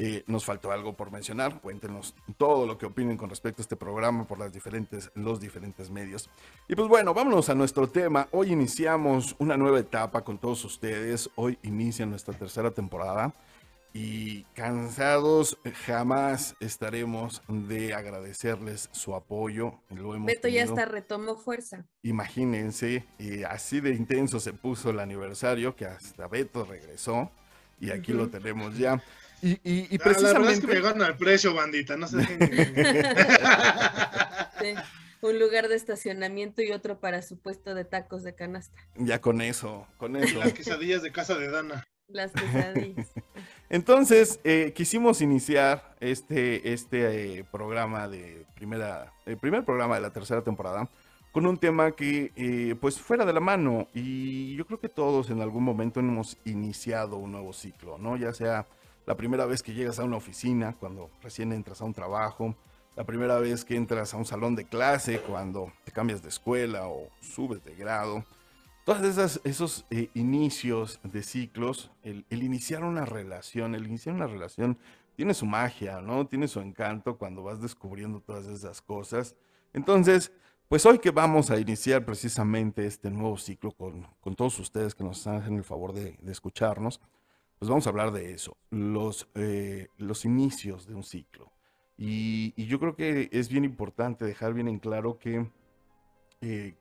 [0.02, 1.60] eh, nos faltó algo por mencionar.
[1.60, 5.90] Cuéntenos todo lo que opinen con respecto a este programa por las diferentes, los diferentes
[5.90, 6.30] medios.
[6.70, 8.30] Y pues bueno, vámonos a nuestro tema.
[8.32, 11.30] Hoy iniciamos una nueva etapa con todos ustedes.
[11.36, 13.34] Hoy inicia nuestra tercera temporada
[13.94, 19.82] y cansados jamás estaremos de agradecerles su apoyo.
[19.90, 21.86] Lo hemos Beto ya hasta retomó fuerza.
[22.04, 27.30] Imagínense, y así de intenso se puso el aniversario que hasta Beto regresó
[27.82, 29.04] y aquí lo tenemos ya.
[29.42, 31.96] Y, y- y Ah, la verdad es que precisamente me llegaron al precio, bandita.
[31.98, 32.18] No sé.
[34.62, 34.74] Sí,
[35.22, 38.80] Un lugar de estacionamiento y otro para su puesto de tacos de canasta.
[38.96, 40.40] ya con eso, con eso.
[40.40, 41.84] Las quesadillas de casa de Dana.
[42.08, 43.08] Las quesadillas.
[43.70, 50.12] Entonces, eh, quisimos iniciar este, este eh, programa de primera, el primer programa de la
[50.12, 50.90] tercera temporada
[51.32, 53.88] con un tema que, eh, pues, fuera de la mano.
[53.94, 58.18] Y yo creo que todos en algún momento hemos iniciado un nuevo ciclo, ¿no?
[58.18, 58.66] Ya sea
[59.06, 62.56] la primera vez que llegas a una oficina, cuando recién entras a un trabajo,
[62.96, 66.88] la primera vez que entras a un salón de clase, cuando te cambias de escuela
[66.88, 68.26] o subes de grado.
[68.86, 74.28] Todas esas, esos eh, inicios de ciclos, el, el iniciar una relación, el iniciar una
[74.28, 74.78] relación
[75.16, 76.28] tiene su magia, ¿no?
[76.28, 79.36] Tiene su encanto cuando vas descubriendo todas esas cosas.
[79.74, 80.32] Entonces,
[80.70, 85.04] pues hoy que vamos a iniciar precisamente este nuevo ciclo con, con todos ustedes que
[85.04, 87.02] nos hacen el favor de, de escucharnos,
[87.60, 91.52] pues vamos a hablar de eso, los, eh, los inicios de un ciclo.
[91.98, 95.46] Y, yo creo que es bien importante dejar bien en claro que
[96.40, 96.76] eh,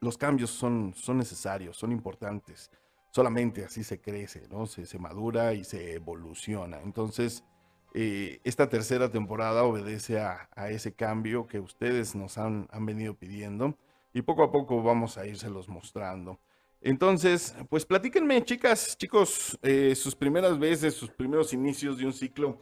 [0.00, 2.70] los cambios son, son necesarios, son importantes.
[3.10, 4.66] Solamente así se crece, ¿no?
[4.66, 6.80] Se, se madura y se evoluciona.
[6.80, 7.44] Entonces,
[7.92, 13.76] eh, esta tercera temporada obedece a, ese cambio que ustedes nos han, han venido pidiendo
[14.14, 16.40] y poco a poco vamos a irselos mostrando.
[16.84, 22.58] Entonces, pues platíquenme, chicas, chicos, eh, sus primeras veces, sus primeros inicios de un ciclo.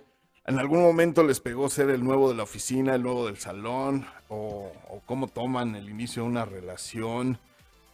[0.46, 4.06] ¿En algún momento les pegó ser el nuevo de la oficina, el nuevo del salón?
[4.28, 4.72] ¿O,
[5.06, 7.38] cómo toman el inicio de una relación?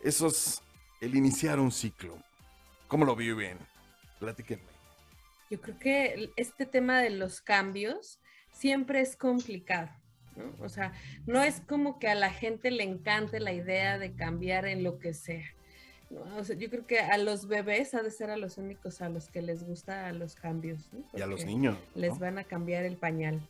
[0.02, 0.62] Eso es
[1.00, 2.18] el iniciar un ciclo.
[2.88, 3.58] ¿Cómo lo viven?
[4.18, 4.64] Platíquenme.
[5.48, 8.18] Yo creo que este tema de los cambios
[8.50, 9.90] siempre es complicado.
[10.60, 10.92] O sea,
[11.26, 14.98] no es como que a la gente le encante la idea de cambiar en lo
[14.98, 15.55] que sea.
[16.10, 16.36] ¿No?
[16.36, 19.08] O sea, yo creo que a los bebés ha de ser a los únicos a
[19.08, 20.88] los que les gusta los cambios.
[20.92, 21.04] ¿no?
[21.18, 21.76] Y a los niños.
[21.94, 22.18] Les ¿no?
[22.20, 23.40] van a cambiar el pañal.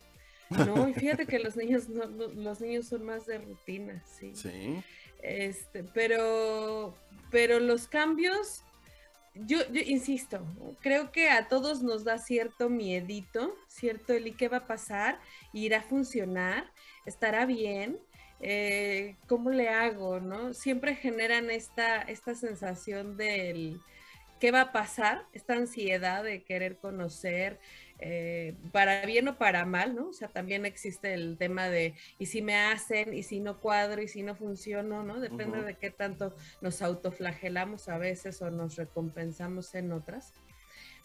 [0.51, 4.31] No, y fíjate que los niños no, no- los niños son más de rutina, sí.
[4.35, 4.81] Sí.
[5.21, 6.95] Este, pero,
[7.33, 8.63] pero los cambios,
[9.35, 10.41] yo, yo insisto,
[10.81, 15.19] creo que a todos nos da cierto miedito, cierto el y qué va a pasar,
[15.53, 16.71] irá a funcionar,
[17.07, 17.99] estará bien,
[18.41, 20.20] eh, ¿cómo le hago?
[20.20, 20.55] ¿no?
[20.55, 23.80] Siempre generan esta, esta sensación del
[24.41, 27.59] qué va a pasar, esta ansiedad de querer conocer,
[27.99, 30.09] eh, para bien o para mal, ¿no?
[30.09, 34.03] O sea, también existe el tema de, y si me hacen, y si no cuadro,
[34.03, 35.18] y si no funciono, ¿no?
[35.18, 40.34] Depende de qué tanto nos autoflagelamos a veces o nos recompensamos en otras.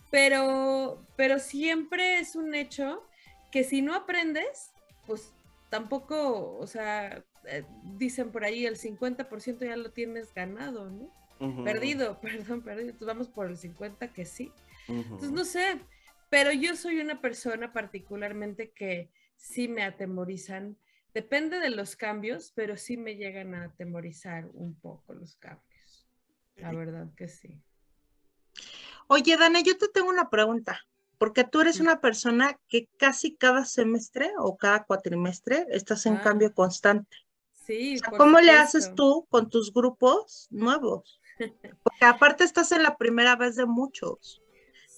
[0.09, 3.07] Pero, pero siempre es un hecho
[3.51, 4.71] que si no aprendes,
[5.07, 5.33] pues
[5.71, 7.65] tampoco, o sea, eh,
[7.97, 11.09] dicen por ahí el 50% ya lo tienes ganado, ¿no?
[11.63, 12.89] Perdido, perdón, perdido.
[12.89, 14.51] Entonces vamos por el 50 que sí.
[14.87, 15.79] Entonces, no sé,
[16.29, 20.77] pero yo soy una persona particularmente que sí me atemorizan.
[21.13, 26.05] Depende de los cambios, pero sí me llegan a atemorizar un poco los cambios.
[26.57, 27.61] La verdad que sí.
[29.07, 30.81] Oye, Dana, yo te tengo una pregunta,
[31.21, 36.21] porque tú eres una persona que casi cada semestre o cada cuatrimestre estás en ah.
[36.23, 37.15] cambio constante.
[37.63, 38.01] Sí.
[38.17, 41.21] ¿Cómo le haces tú con tus grupos nuevos?
[41.83, 44.41] Porque aparte estás en la primera vez de muchos.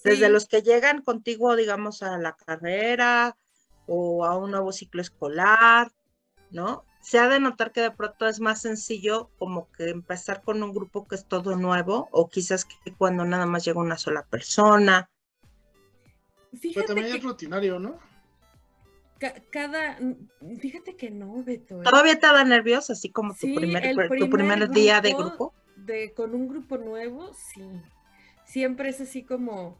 [0.02, 3.36] Desde los que llegan contigo, digamos, a la carrera
[3.86, 5.92] o a un nuevo ciclo escolar,
[6.50, 6.86] ¿no?
[7.02, 10.72] Se ha de notar que de pronto es más sencillo como que empezar con un
[10.72, 15.10] grupo que es todo nuevo o quizás que cuando nada más llega una sola persona.
[16.60, 17.98] Pero también es rutinario, ¿no?
[19.50, 19.98] cada,
[20.60, 21.80] fíjate que no, Beto.
[21.80, 21.84] ¿eh?
[21.84, 25.54] ¿Todavía te da nervioso, así como tu, primer, tu primer día de grupo?
[25.76, 27.62] De, con un grupo nuevo, sí.
[28.44, 29.78] Siempre es así como,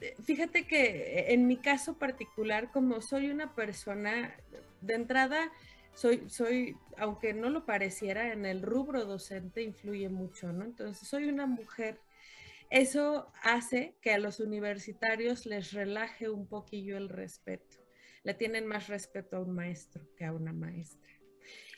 [0.00, 4.34] eh, fíjate que en mi caso particular, como soy una persona,
[4.80, 5.52] de entrada,
[5.94, 10.64] soy, soy, aunque no lo pareciera, en el rubro docente influye mucho, ¿no?
[10.64, 12.00] Entonces, soy una mujer.
[12.70, 17.76] Eso hace que a los universitarios les relaje un poquillo el respeto.
[18.24, 21.08] Le tienen más respeto a un maestro que a una maestra.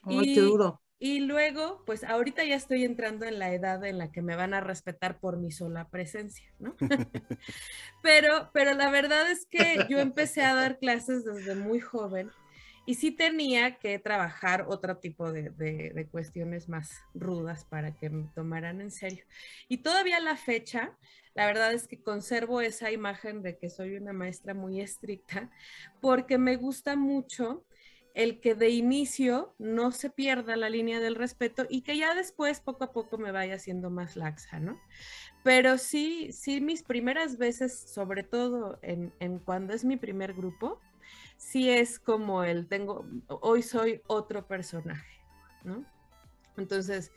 [0.03, 0.83] Duro.
[1.03, 4.53] Y luego, pues ahorita ya estoy entrando en la edad en la que me van
[4.53, 6.77] a respetar por mi sola presencia, ¿no?
[8.03, 12.31] pero, pero la verdad es que yo empecé a dar clases desde muy joven
[12.87, 18.81] y sí tenía que trabajar otro tipo de, cuestiones más rudas para que me tomaran
[18.81, 19.25] en serio.
[19.69, 20.97] Y todavía la fecha,
[21.35, 25.51] la verdad es que conservo esa imagen de que soy una maestra muy estricta
[26.01, 27.65] porque me gusta mucho
[28.15, 32.61] el que de inicio no se pierda la línea del respeto y que ya después
[32.61, 34.81] poco a poco me vaya siendo más laxa, ¿no?
[35.43, 40.81] Pero sí, sí, mis primeras veces, sobre todo en, cuando es mi primer grupo,
[41.41, 45.21] sí es como el tengo, hoy soy otro personaje,
[45.65, 45.87] ¿no?
[46.59, 47.13] Entonces,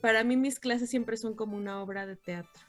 [0.00, 2.62] para mí mis clases siempre son como una obra de teatro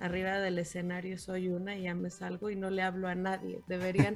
[0.00, 3.62] arriba del escenario soy una y ya me salgo y no le hablo a nadie.
[3.66, 4.14] Deberían,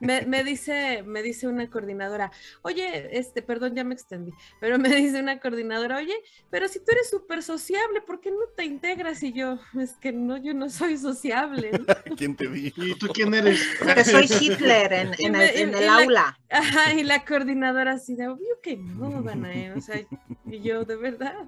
[0.00, 2.30] me, dice, me dice una coordinadora,
[2.62, 6.14] oye, este, perdón, ya me extendí, pero me dice una coordinadora, oye,
[6.50, 9.22] pero si tú eres súper sociable, ¿por qué no te integras?
[9.22, 11.70] Y yo, es que no, yo no soy sociable.
[12.16, 12.84] ¿Quién te dijo?
[12.84, 13.60] ¿Y tú quién eres?
[13.94, 16.38] Que soy Hitler en, el, aula.
[16.48, 20.00] ajá, y la coordinadora así de, obvio que no, Danae, o sea,
[20.46, 21.44] y yo, de verdad,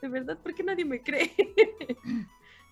[0.00, 1.34] de verdad, ¿por qué nadie me cree?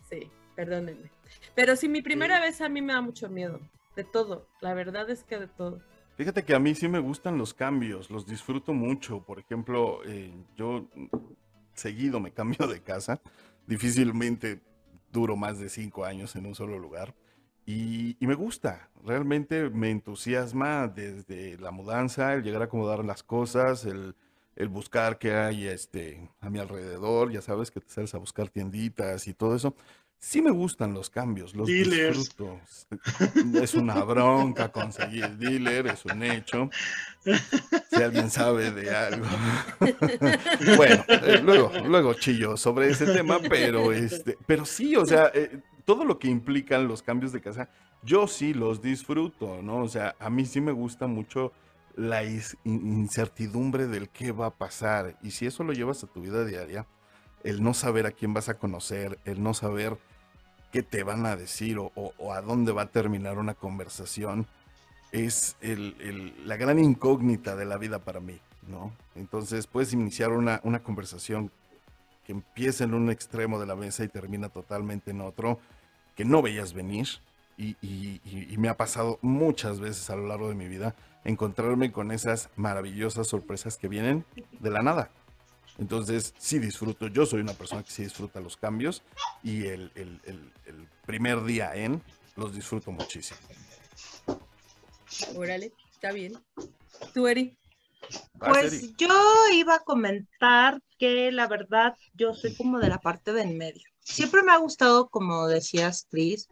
[0.08, 1.10] Sí, perdónenme.
[1.54, 3.60] Pero sí, mi primera vez a mí me da mucho miedo.
[3.96, 4.48] De todo.
[4.60, 5.80] La verdad es que de todo.
[6.16, 9.24] Fíjate que a mí sí me gustan los cambios, los disfruto mucho.
[9.24, 10.88] Por ejemplo, eh, yo
[11.74, 13.20] seguido me cambio de casa.
[13.66, 14.60] Difícilmente
[15.12, 17.14] duro más de cinco años en un solo lugar.
[17.66, 23.84] Y, me gusta, realmente me entusiasma desde la mudanza, el llegar a acomodar las cosas,
[23.84, 24.14] el,
[24.58, 28.48] el buscar qué hay este, a mi alrededor, ya sabes que te sales a buscar
[28.50, 29.76] tienditas y todo eso.
[30.18, 32.34] Sí me gustan los cambios, los Dealers.
[33.54, 36.70] Es una bronca conseguir dealer, es un hecho.
[37.88, 39.26] Si alguien sabe de algo.
[40.76, 45.60] bueno, eh, luego, luego chillo sobre ese tema, pero este, pero sí, o sea, eh,
[45.84, 47.70] todo lo que implican los cambios de casa,
[48.02, 49.84] yo sí los disfruto, ¿no?
[49.84, 51.52] O sea, a mí sí me gusta mucho
[51.98, 55.18] la incertidumbre del qué va a pasar.
[55.20, 56.86] Y si eso lo llevas a tu vida diaria,
[57.42, 59.98] el no saber a quién vas a conocer, el no saber
[60.70, 64.46] qué te van a decir o, a dónde va a terminar una conversación,
[65.10, 68.38] es la gran incógnita de la vida para mí,
[68.68, 68.92] ¿no?
[69.16, 71.50] Entonces puedes iniciar una, una conversación
[72.24, 75.58] que empieza en un extremo de la mesa y termina totalmente en otro,
[76.14, 77.08] que no veías venir,
[77.58, 80.94] y, me ha pasado muchas veces a lo largo de mi vida
[81.24, 84.24] encontrarme con esas maravillosas sorpresas que vienen
[84.60, 85.10] de la nada.
[85.78, 89.02] Entonces, sí disfruto, yo soy una persona que sí disfruta los cambios
[89.42, 89.90] y el,
[91.06, 92.02] primer día en
[92.36, 93.40] los disfruto muchísimo.
[95.36, 96.38] Órale, está bien.
[97.14, 97.56] ¿Tú, Eri?
[98.38, 99.08] Pues yo
[99.52, 103.88] iba a comentar que la verdad yo soy como de la parte de en medio.
[104.08, 106.48] Siempre me ha gustado, como decías, Cris,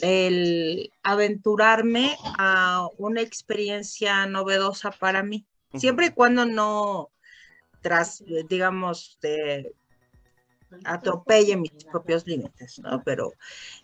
[0.00, 7.10] el aventurarme a una experiencia novedosa para mí, siempre y cuando no
[7.80, 9.74] tras, digamos, de
[10.84, 13.02] atropelle mis propios límites, ¿no?
[13.04, 13.32] Pero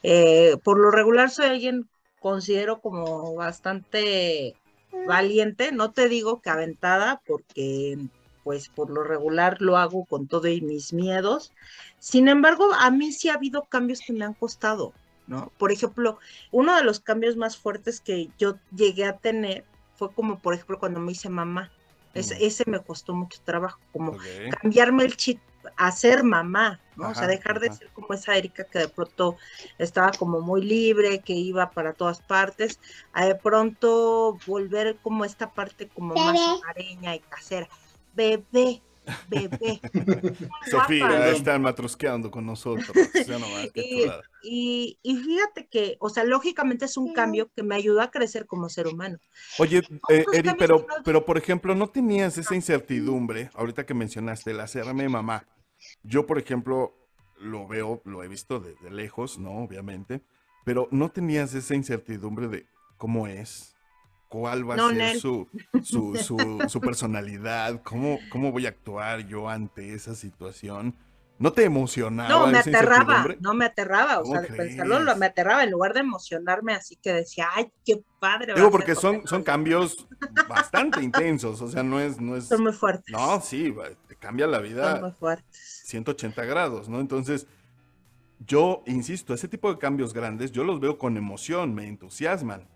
[0.03, 1.88] eh, por lo regular soy alguien,
[2.20, 4.57] considero como bastante
[5.07, 7.99] valiente, no te digo que aventada, porque
[8.49, 11.53] pues por lo regular lo hago con todo y mis miedos.
[11.99, 14.94] Sin embargo, a mí sí ha habido cambios que me han costado,
[15.26, 15.53] ¿no?
[15.59, 16.18] Por ejemplo,
[16.51, 20.78] uno de los cambios más fuertes que yo llegué a tener fue como, por ejemplo,
[20.78, 21.70] cuando me hice mamá.
[22.14, 22.38] Ese, Mm.
[22.40, 24.16] ese me costó mucho trabajo, como
[24.49, 25.42] cambiarme el chip
[25.76, 27.11] a ser mamá, ¿no?
[27.11, 27.76] o sea, dejar de ajá.
[27.76, 29.36] ser como esa Erika que de pronto
[29.76, 32.80] estaba como muy libre, que iba para todas partes,
[33.12, 37.68] a de pronto volver como esta parte como más hogareña y casera.
[38.19, 38.83] Bebé,
[39.31, 39.81] bebé.
[40.69, 41.29] Sofía guapa.
[41.29, 42.89] está matrosqueando con nosotros.
[43.29, 44.07] Nomás, Y,
[44.43, 48.47] y, y fíjate que, o sea, lógicamente es un cambio que me ayuda a crecer
[48.47, 49.19] como ser humano.
[49.61, 54.51] Oye, eh, Eri, pero, no- pero por ejemplo, ¿no tenías esa incertidumbre ahorita que mencionaste
[54.51, 55.47] el hacerme mamá?
[56.03, 56.93] Yo, por ejemplo,
[57.39, 59.62] lo veo, lo he visto desde lejos, ¿no?
[59.62, 60.23] Obviamente,
[60.64, 62.66] pero ¿no tenías esa incertidumbre de
[62.97, 63.77] cómo es?
[64.29, 65.49] ¿Cuál va a ser su,
[65.83, 67.83] su, su, su personalidad?
[67.83, 70.95] ¿Cómo, ¿Cómo voy a actuar yo ante esa situación?
[71.39, 75.16] ¿No te emocionaba No, me aterraba, no me aterraba, o ¿Cómo sea, de pensarlo lo,
[75.16, 78.55] me aterraba en lugar de emocionarme, así que decía, ay, qué padre.
[78.55, 80.09] Digo, porque son, son cambios
[80.49, 82.20] bastante intensos, o sea, no es...
[82.20, 83.12] No es Son muy fuertes.
[83.12, 83.72] No, sí,
[84.09, 85.83] te cambia la Son muy vida fuertes.
[85.87, 86.99] 180 grados, ¿no?
[86.99, 87.47] Entonces,
[88.45, 92.66] yo insisto, ese tipo de cambios grandes, yo los veo con emoción, me entusiasman.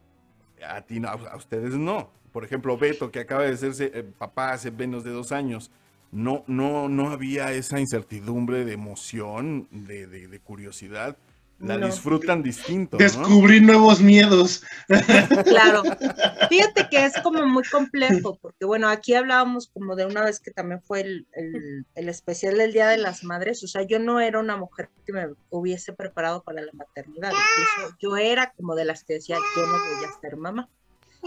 [0.68, 2.10] A ti, no, a ustedes no.
[2.32, 5.70] Por ejemplo, Beto, que acaba de hacerse eh, papá hace menos de dos años,
[6.12, 11.16] no, no, no había esa incertidumbre de emoción, de, curiosidad.
[11.62, 11.86] La No.
[11.86, 13.04] disfrutan distinto, ¿no?
[13.04, 14.64] Descubrí nuevos miedos.
[15.44, 15.82] Claro.
[16.50, 20.50] Fíjate que es como muy complejo, porque bueno, aquí hablábamos como de una vez que
[20.50, 24.18] también fue el, el- el especial del Día de las Madres, o sea, yo no
[24.20, 28.84] era una mujer que me hubiese preparado para la maternidad, incluso yo era como de
[28.84, 30.68] las que decía, yo no voy a ser mamá.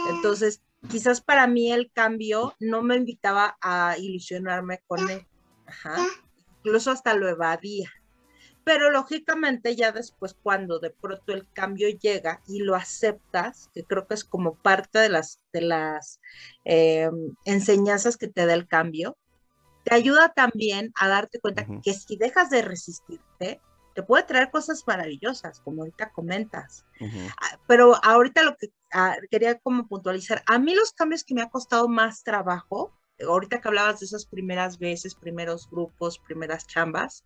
[0.09, 5.25] Entonces, quizás para mí el cambio no me invitaba a ilusionarme con él.
[5.65, 5.95] Ajá.
[6.63, 7.89] Incluso hasta lo evadía.
[8.65, 14.07] Pero lógicamente ya después cuando de pronto el cambio llega y lo aceptas, que creo
[14.07, 16.19] que es como parte de las, de las
[16.65, 17.09] eh,
[17.45, 19.17] enseñanzas que te da el cambio,
[19.83, 23.61] te ayuda también a darte cuenta que si dejas de resistirte,
[23.93, 26.85] te puede traer cosas maravillosas, como ahorita comentas.
[27.39, 31.43] Ah, Pero ahorita lo que ah, quería como puntualizar, a mí los cambios que me
[31.43, 32.93] ha costado más trabajo,
[33.23, 37.23] ahorita que hablabas de esas primeras veces, primeros grupos, primeras chambas,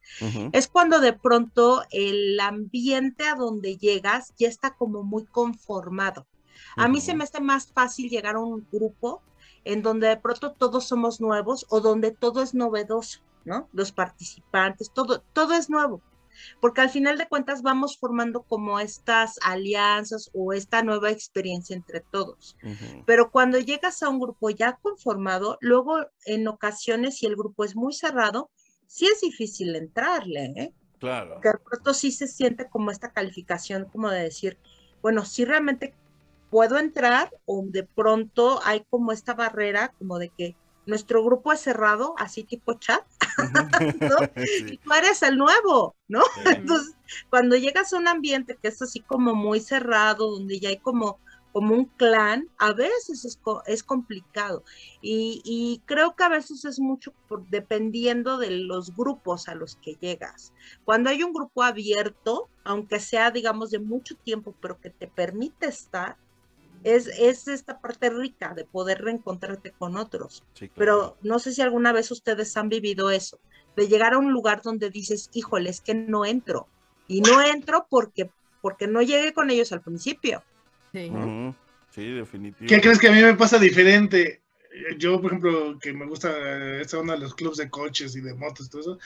[0.51, 6.27] es cuando de pronto el ambiente a donde llegas ya está como muy conformado.
[6.75, 9.21] A mí se me hace más fácil llegar a un grupo
[9.65, 13.67] en donde de pronto todos somos nuevos o donde todo es novedoso, ¿no?
[13.73, 16.01] Los participantes, todo, todo es nuevo.
[16.59, 22.01] Porque al final de cuentas vamos formando como estas alianzas o esta nueva experiencia entre
[22.01, 22.57] todos.
[23.05, 27.75] Pero cuando llegas a un grupo ya conformado, luego en ocasiones, si el grupo es
[27.75, 28.49] muy cerrado,
[28.87, 30.73] sí es difícil entrarle, ¿eh?
[30.99, 31.35] Claro.
[31.35, 34.57] Porque de pronto sí se siente como esta calificación, como de decir,
[35.01, 35.93] bueno, si realmente
[36.49, 40.55] puedo entrar o de pronto hay como esta barrera, como de que
[40.89, 43.03] nuestro grupo es cerrado, así tipo chat,
[44.07, 44.17] ¿no?
[44.69, 46.21] y tú eres el nuevo, ¿no?
[46.33, 46.41] sí.
[46.57, 46.95] Entonces,
[47.29, 51.21] cuando llegas a un ambiente que es así como muy cerrado, donde ya hay como,
[51.51, 54.63] como un clan, a veces es, es complicado.
[55.01, 59.77] Y, y creo que a veces es mucho por- dependiendo de los grupos a los
[59.81, 60.53] que llegas.
[60.83, 65.67] Cuando hay un grupo abierto, aunque sea, digamos, de mucho tiempo, pero que te permite
[65.67, 66.17] estar,
[66.83, 70.43] es, es esta parte rica de poder reencontrarte con otros.
[70.53, 70.73] Sí, claro.
[70.77, 73.39] Pero no sé si alguna vez ustedes han vivido eso,
[73.75, 76.67] de llegar a un lugar donde dices, híjole, es que no entro.
[77.07, 78.29] Y no entro porque,
[78.61, 80.43] porque no llegué con ellos al principio.
[80.91, 81.09] Sí.
[81.09, 81.55] Ujú.
[81.91, 82.67] Sí, definitivo.
[82.67, 84.41] ¿Qué crees que a mí me pasa diferente?
[84.97, 88.35] Yo, por ejemplo, que me gusta esta onda de los clubes de coches y de
[88.35, 88.99] motos todo eso,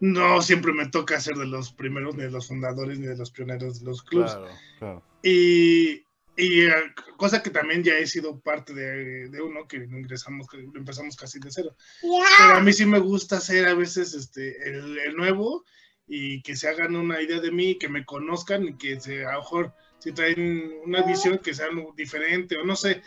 [0.00, 3.30] no siempre me toca ser de los primeros, ni de los fundadores, ni de los
[3.30, 4.32] pioneros de los clubes.
[4.32, 4.48] Claro,
[4.78, 5.02] claro.
[5.22, 6.04] Y,
[6.36, 6.72] y eh,
[7.16, 11.38] cosa que también ya he sido parte de, de uno, que ingresamos, que empezamos casi
[11.38, 11.74] de cero.
[12.02, 15.64] Pero a mí sí me gusta ser a veces este, el, el nuevo
[16.06, 19.32] y que se hagan una idea de mí, que me conozcan y que se, a
[19.32, 23.02] lo mejor si traen una visión que sea diferente o no sé.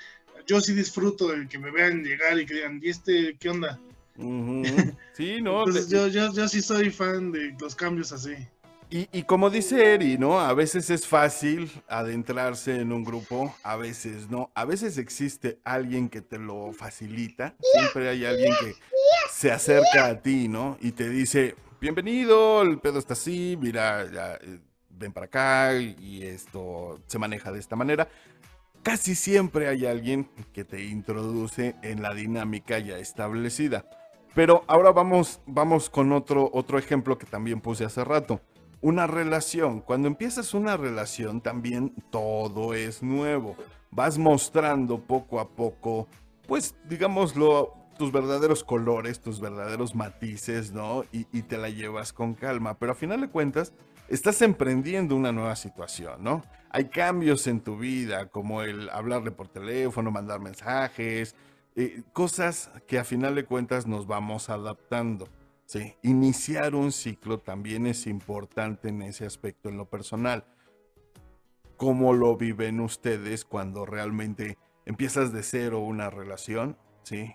[0.48, 3.80] Yo sí disfruto de que me vean llegar y que digan, ¿y este qué onda?
[5.14, 5.60] Sí, no.
[5.60, 8.36] Entonces yo, yo, yo sí soy fan de los cambios así.
[8.92, 10.40] Y, como dice Eri, ¿no?
[10.40, 14.50] A veces es fácil adentrarse en un grupo, a veces no.
[14.56, 17.54] A veces existe alguien que te lo facilita.
[17.62, 18.74] Siempre hay alguien que
[19.32, 20.76] se acerca a ti, ¿no?
[20.82, 24.60] Y te dice, bienvenido, el pedo está así, mira, ya, eh,
[24.90, 28.08] ven para acá y esto se maneja de esta manera.
[28.82, 33.86] Casi siempre hay alguien que te introduce en la dinámica ya establecida.
[34.34, 38.42] Pero ahora vamos, vamos con otro, otro ejemplo que también puse hace rato.
[38.82, 39.82] Una relación.
[39.82, 43.56] Cuando empiezas una relación también todo es nuevo.
[43.92, 46.08] Vas mostrando poco a poco,
[46.48, 51.04] pues digámoslo, tus verdaderos colores, tus verdaderos matices, ¿no?
[51.12, 52.80] Y, te la llevas con calma.
[52.80, 53.74] Pero a final de cuentas,
[54.08, 56.42] estás emprendiendo una nueva situación, ¿no?
[56.70, 61.36] Hay cambios en tu vida, como el hablarle por teléfono, mandar mensajes,
[61.76, 65.28] eh, cosas que a final de cuentas nos vamos adaptando.
[65.70, 65.96] ¿Sí?
[66.02, 70.44] Iniciar un ciclo también es importante en ese aspecto, en lo personal.
[71.78, 74.58] ¿Cómo lo viven ustedes cuando realmente
[74.88, 76.76] empiezas de cero una relación?
[77.04, 77.32] ¿sí?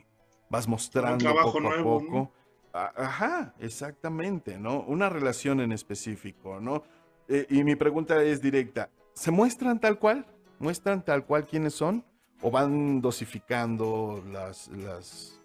[0.51, 2.33] Vas mostrando poco a poco.
[2.73, 4.81] Ajá, exactamente, ¿no?
[4.81, 6.83] Una relación en específico, ¿no?
[7.29, 10.27] Eh, y mi pregunta es directa, ¿se muestran tal cual?
[10.59, 12.05] ¿Muestran tal cual quiénes son?
[12.43, 15.41] ¿O van dosificando las, las,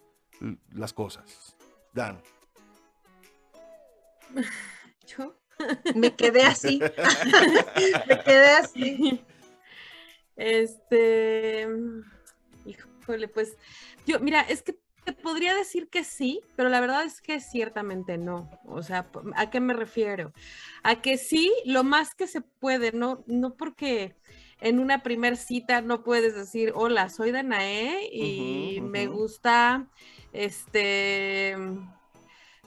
[0.72, 1.56] las cosas?
[1.94, 2.20] Dan.
[5.08, 5.36] Yo.
[5.96, 6.80] Me quedé así.
[8.08, 9.22] Me quedé así.
[10.36, 11.68] Este,
[12.66, 13.58] híjole, pues
[14.06, 18.18] yo, mira, es que te podría decir que sí, pero la verdad es que ciertamente
[18.18, 18.50] no.
[18.66, 20.34] O sea, ¿a qué me refiero?
[20.84, 24.16] A que sí, lo más que se puede, no, no porque
[24.62, 29.88] en una primer cita no puedes decir, hola, soy Danae y me gusta,
[30.32, 31.56] este,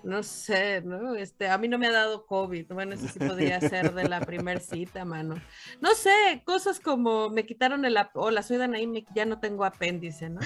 [0.05, 1.15] no sé, ¿no?
[1.15, 2.73] Este, a mí no me ha dado COVID.
[2.73, 5.37] Bueno, eso sí podría ser de la primer cita, mano.
[5.81, 10.29] No sé, cosas como me quitaron el, ap- hola, soy Danaí, ya no tengo apéndice,
[10.31, 10.41] ¿no?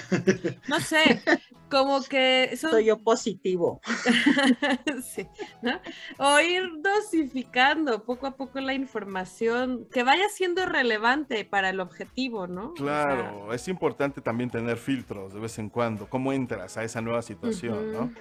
[0.67, 1.21] No sé,
[1.69, 3.81] como que son Soy yo positivo.
[5.03, 5.27] sí,
[5.61, 5.79] ¿no?
[6.17, 12.47] O ir dosificando poco a poco la información que vaya siendo relevante para el objetivo,
[12.47, 12.73] ¿no?
[12.73, 16.09] O sea, Claro, es importante también tener filtros de vez en cuando.
[16.09, 18.11] ¿Cómo entras a esa nueva situación, no?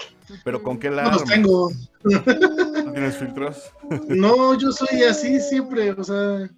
[0.45, 1.26] Pero ¿con qué la los armas?
[1.27, 1.71] Tengo.
[2.05, 3.73] ¿No tienes filtros?
[4.09, 6.49] No, yo soy así siempre, o sea.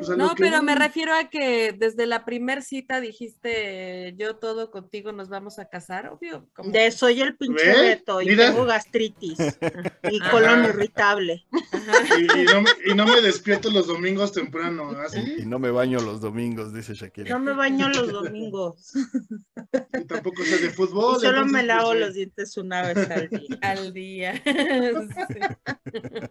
[0.00, 4.14] Pues, a lo No, que pero me refiero a que desde la primer cita dijiste,
[4.18, 6.48] yo todo contigo nos vamos a casar, obvio.
[6.54, 7.82] como De soy el pinche ¿Ve?
[7.82, 8.46] Beto y Mira.
[8.48, 9.38] tengo gastritis
[10.10, 10.30] y Ajá.
[10.30, 11.46] colon irritable.
[12.18, 15.34] Y, y no, me- y no me despierto los domingos temprano, Y, así.
[15.38, 17.30] y no me baño los domingos, dice Shakira.
[17.30, 18.92] No me baño los domingos.
[19.98, 21.16] Y tampoco sé de Y fútbol.
[21.20, 23.58] solo entonces, me lavo pues, los dientes una vez al día.
[23.62, 24.42] al día.
[25.30, 25.40] Sí.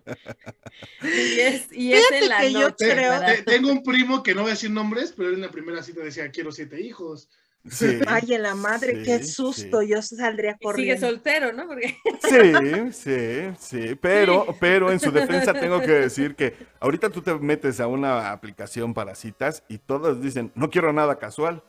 [1.02, 2.76] Y es, y es en la que yo noche.
[2.88, 5.42] Te- creo- te- tengo un primo que no voy a decir nombres, pero él en
[5.42, 7.30] la primera cita decía quiero siete hijos.
[7.70, 9.82] Sí, Ay, en la madre, qué Sí, susto.
[9.82, 11.08] Yo saldría y sigue corriendo.
[11.08, 11.68] soltero, ¿no?
[11.68, 11.98] Porque
[12.94, 13.96] sí, sí, sí.
[13.96, 18.32] Pero, pero en su defensa tengo que decir que ahorita tú te metes a una
[18.32, 21.64] aplicación para citas y todas dicen, no quiero nada casual.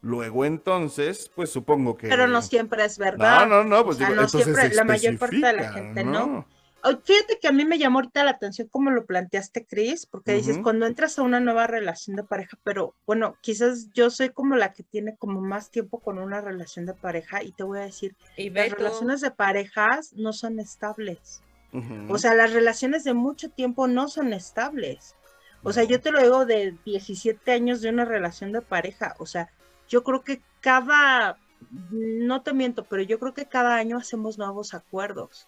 [0.00, 2.08] Luego entonces, pues supongo que...
[2.08, 3.46] Pero no siempre es verdad.
[3.48, 5.72] No, no, no, pues O sea, digo, no entonces siempre, la mayor parte de la
[5.72, 6.46] gente no.
[7.04, 10.58] Fíjate que a mí me llamó ahorita la atención cómo lo planteaste, Cris, porque dices,
[10.62, 14.72] cuando entras a una nueva relación de pareja, pero bueno, quizás yo soy como la
[14.72, 18.14] que tiene como más tiempo con una relación de pareja y te voy a decir,
[18.36, 21.42] y las relaciones de parejas no son estables.
[22.08, 25.16] O sea, las relaciones de mucho tiempo no son estables.
[25.62, 29.16] O sea, yo te lo digo de 17 años de una relación de pareja.
[29.18, 29.50] O sea,
[29.88, 31.36] yo creo que cada,
[31.90, 35.46] no te miento, pero yo creo que cada año hacemos nuevos acuerdos.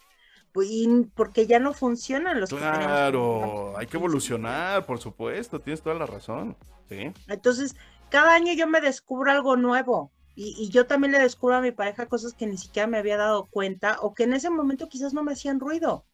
[0.52, 3.98] Pues, y porque ya no funcionan los que Claro, hay que Sí, sí.
[3.98, 6.56] evolucionar, por supuesto, tienes toda la razón.
[6.88, 7.12] Sí.
[7.28, 7.76] Entonces,
[8.08, 10.12] cada año yo me descubro algo nuevo.
[10.34, 13.16] Y, y yo también le descubro a mi pareja cosas que ni siquiera me había
[13.16, 16.06] dado cuenta o que en ese momento quizás no me hacían ruido.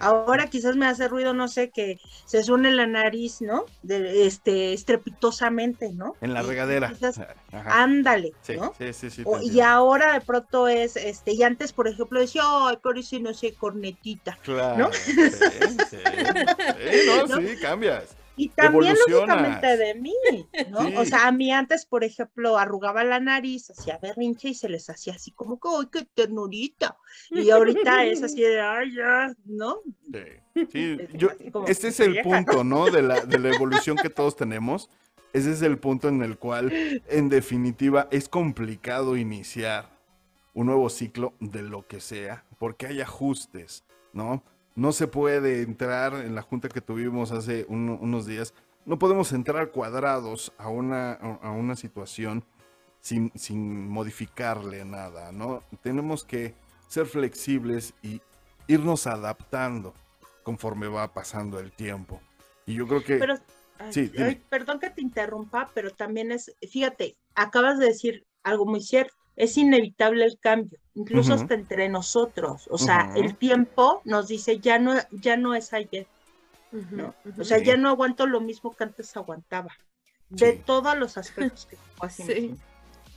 [0.00, 3.64] Ahora quizás me hace ruido, no sé, que se suene la nariz, ¿no?
[3.82, 6.16] De, este, estrepitosamente, ¿no?
[6.20, 6.88] En la regadera.
[6.88, 7.20] quizás,
[7.52, 8.72] ándale, Sí, ¿no?
[8.78, 9.24] sí, sí, sí.
[9.24, 13.02] te O- y ahora de pronto es, este, y antes, por ejemplo, decía, ay, pero
[13.02, 14.38] si no sé, cornetita.
[14.42, 14.90] Claro, ¿no?
[14.92, 15.28] sí,
[15.90, 15.96] sí.
[16.74, 17.40] Sí, no, ¿No?
[17.40, 18.16] sí, cambias.
[18.36, 20.14] Y también lógicamente de mí,
[20.70, 21.00] ¿no?
[21.00, 24.90] O sea, a mí antes, por ejemplo, arrugaba la nariz, hacía berrinche y se les
[24.90, 26.96] hacía así como que, ¡ay, qué ternurita!
[27.30, 29.32] Y ahorita es así de, ¡ay, ya!
[29.44, 29.78] ¿No?
[30.12, 31.28] Sí, sí, yo,
[31.68, 32.90] este es el punto, ¿no?
[32.90, 34.90] De la, de la evolución que todos tenemos.
[35.32, 36.72] Ese es el punto en el cual,
[37.08, 39.90] en definitiva, es complicado iniciar
[40.54, 44.44] un nuevo ciclo de lo que sea, porque hay ajustes, ¿no?
[44.74, 48.54] No se puede entrar en la junta que tuvimos hace unos días.
[48.84, 52.44] No podemos entrar cuadrados a una, a una situación
[53.00, 55.62] sin, sin modificarle nada, ¿no?
[55.82, 56.54] Tenemos que
[56.88, 58.20] ser flexibles y
[58.66, 59.94] irnos adaptando
[60.42, 62.20] conforme va pasando el tiempo.
[62.66, 63.16] Y yo creo que...
[63.16, 63.36] Pero,
[63.90, 64.10] sí,
[64.48, 69.56] perdón que te interrumpa, pero también es, fíjate, acabas de decir algo muy cierto, es
[69.56, 74.94] inevitable el cambio, incluso hasta entre nosotros, o sea, el tiempo nos dice, ya no,
[75.10, 76.06] ya no es ayer,
[76.90, 77.14] ¿no?
[77.38, 79.72] O sea, ya no aguanto lo mismo que antes aguantaba,
[80.30, 81.76] de todos los aspectos que
[82.08, 82.56] Sí.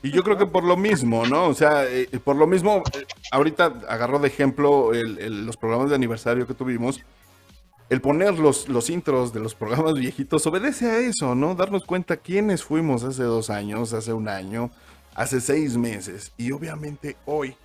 [0.04, 1.48] Y yo creo que por lo mismo, ¿no?
[1.48, 6.46] O sea, eh, por lo mismo, eh, ahorita agarró de ejemplo los programas de aniversario
[6.46, 7.02] que tuvimos.
[7.90, 11.56] El poner los, los intros de los programas viejitos obedece a eso, ¿no?
[11.56, 14.70] Darnos cuenta quiénes fuimos hace dos años, hace un año,
[15.18, 16.32] hace seis meses.
[16.38, 17.58] Y obviamente hoy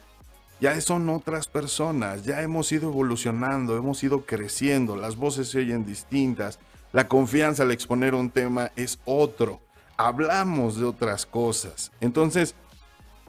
[0.60, 5.86] ya son otras personas, ya hemos ido evolucionando, hemos ido creciendo, las voces se oyen
[5.86, 6.58] distintas,
[6.92, 9.60] la confianza al exponer un tema es otro
[9.96, 11.92] hablamos de otras cosas.
[12.00, 12.54] Entonces,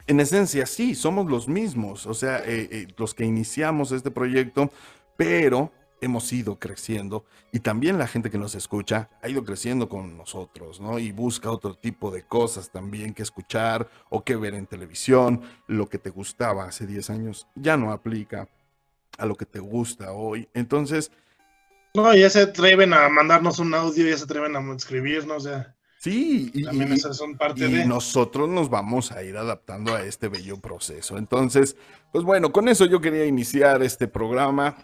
[0.06, 4.70] en esencia, sí, somos los mismos, o sea, eh, eh, los que iniciamos este proyecto,
[5.16, 5.72] pero
[6.04, 10.80] hemos ido creciendo y también la gente que nos escucha ha ido creciendo con nosotros,
[10.80, 10.98] ¿no?
[10.98, 15.42] Y busca otro tipo de cosas también que escuchar o que ver en televisión.
[15.66, 18.48] Lo que te gustaba hace 10 años ya no aplica
[19.18, 20.48] a lo que te gusta hoy.
[20.54, 21.10] Entonces...
[21.94, 25.74] No, ya se atreven a mandarnos un audio, ya se atreven a escribirnos, ya.
[26.04, 26.64] Sí, y,
[27.86, 31.16] nosotros nos vamos a ir adaptando a este bello proceso.
[31.16, 31.76] Entonces,
[32.12, 34.76] pues bueno, con eso yo quería iniciar este programa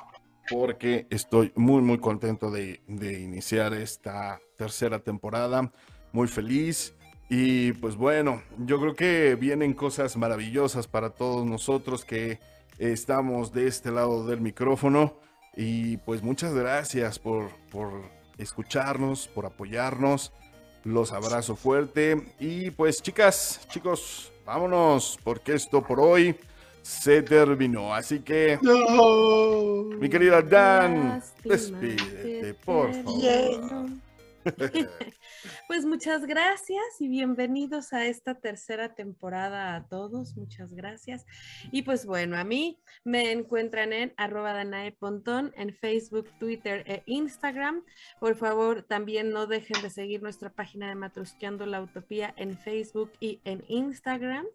[0.50, 5.72] porque estoy muy, muy contento de, iniciar esta tercera temporada,
[6.12, 6.94] muy feliz.
[7.28, 12.40] Y pues bueno, yo creo que vienen cosas maravillosas para todos nosotros que
[12.78, 15.14] estamos de este lado del micrófono.
[15.56, 17.92] Y pues muchas gracias por, por
[18.36, 20.32] escucharnos, por apoyarnos.
[20.82, 22.34] Los abrazo fuerte.
[22.40, 26.34] Y pues chicas, chicos, vámonos, porque esto por hoy
[26.82, 27.94] se terminó.
[27.94, 28.58] Así que,
[29.98, 33.86] mi querida Dan, despídete, por favor.
[35.66, 40.36] Pues muchas gracias y bienvenidos a esta tercera temporada a todos.
[40.36, 41.24] Muchas gracias.
[41.70, 47.02] Y pues bueno, a mí me encuentran en arroba Danae Pontón en Facebook, Twitter e
[47.06, 47.82] Instagram.
[48.18, 53.12] Por favor, también no dejen de seguir nuestra página de Matrusqueando la Utopía en Facebook
[53.20, 54.46] y en Instagram.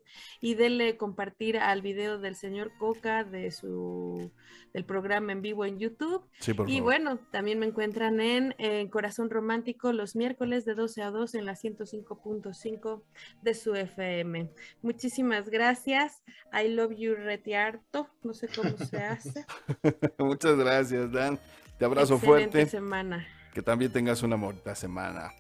[0.41, 4.31] Y denle compartir al video del señor Coca de su
[4.73, 6.25] del programa en vivo en YouTube.
[6.67, 11.35] y bueno, también me encuentran en, en Corazón Romántico los miércoles de 12 a 2
[11.35, 13.03] en la 105.5
[13.41, 14.51] de su FM.
[14.81, 16.23] Muchísimas gracias.
[16.53, 18.07] I love you retiarto.
[18.23, 19.45] No sé cómo se hace.
[20.19, 21.39] Muchas gracias, Dan.
[21.77, 22.65] Te abrazo Excelente fuerte.
[22.69, 23.27] semana.
[23.53, 25.31] Que también tengas una bonita semana.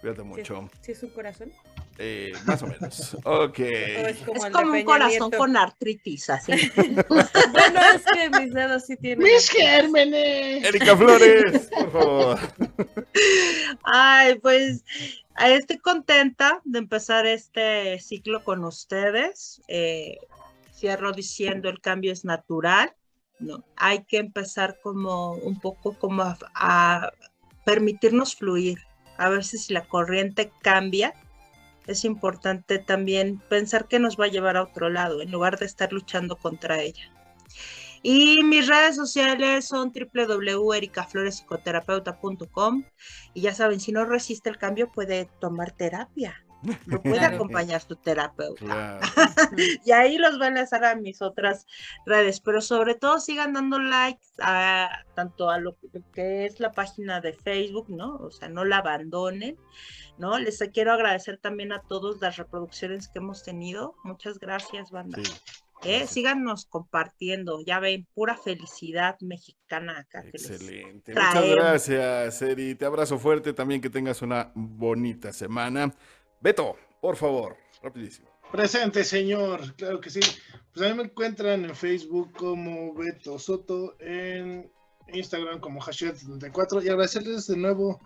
[0.00, 0.68] Cuídate mucho.
[0.82, 1.50] ¿Sí es su corazón?
[1.98, 3.16] Eh, más o menos.
[3.24, 3.58] Ok.
[3.58, 4.18] Es
[4.50, 6.52] como, un corazón con artritis, así.
[7.08, 9.24] bueno, es que mis dedos sí tienen.
[9.24, 10.64] ¡Mis gérmenes!
[10.64, 12.38] Erika Flores, por favor.
[13.84, 14.84] Ay, pues
[15.38, 19.62] estoy contenta de empezar este ciclo con ustedes.
[19.68, 20.18] Eh,
[20.72, 22.94] cierro diciendo el cambio es natural.
[23.38, 26.22] No, hay que empezar como un poco como
[26.54, 27.12] a
[27.64, 28.78] permitirnos fluir,
[29.16, 31.14] a ver si la corriente cambia
[31.86, 35.66] es importante también pensar que nos va a llevar a otro lado en lugar de
[35.66, 37.12] estar luchando contra ella.
[38.02, 42.84] Y mis redes sociales son www.ericaflorespsicoterapeuta.com
[43.32, 46.43] y ya saben, si no resiste el cambio puede tomar terapia.
[46.86, 49.00] Lo puede acompañar su terapeuta.
[49.84, 51.66] y ahí los van a hacer a mis otras
[52.06, 55.76] redes, pero sobre todo sigan dando likes a tanto a lo
[56.12, 58.16] que es la página de Facebook, ¿no?
[58.16, 59.56] O sea, no la abandonen.
[60.18, 60.38] ¿no?
[60.38, 63.96] Les quiero agradecer también a todos las reproducciones que hemos tenido.
[64.04, 65.18] Muchas gracias, banda.
[65.82, 66.06] ¿Eh?
[66.06, 70.24] Síganos compartiendo, ya ven, pura felicidad mexicana acá.
[70.32, 71.12] Excelente.
[71.12, 72.74] Muchas gracias, Eri.
[72.74, 75.94] Te abrazo fuerte también, que tengas una bonita semana.
[76.44, 78.28] Beto, por favor, rapidísimo.
[78.52, 80.20] Presente, señor, claro que sí.
[80.74, 84.70] Pues a mí me encuentran en Facebook como Beto Soto, en
[85.10, 87.98] Instagram como Hashiat74 y agradecerles de nuevo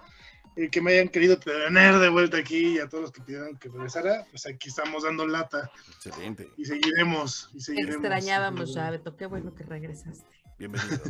[0.71, 3.71] que me hayan querido tener de vuelta aquí y a todos los que pidieron que
[3.71, 5.69] regresara, pues aquí estamos dando lata.
[5.97, 6.49] Excelente.
[6.57, 7.97] Y seguiremos, y seguiremos.
[7.97, 10.25] Extrañábamos ya, Beto, qué bueno que regresaste.
[10.61, 11.03] Bienvenido.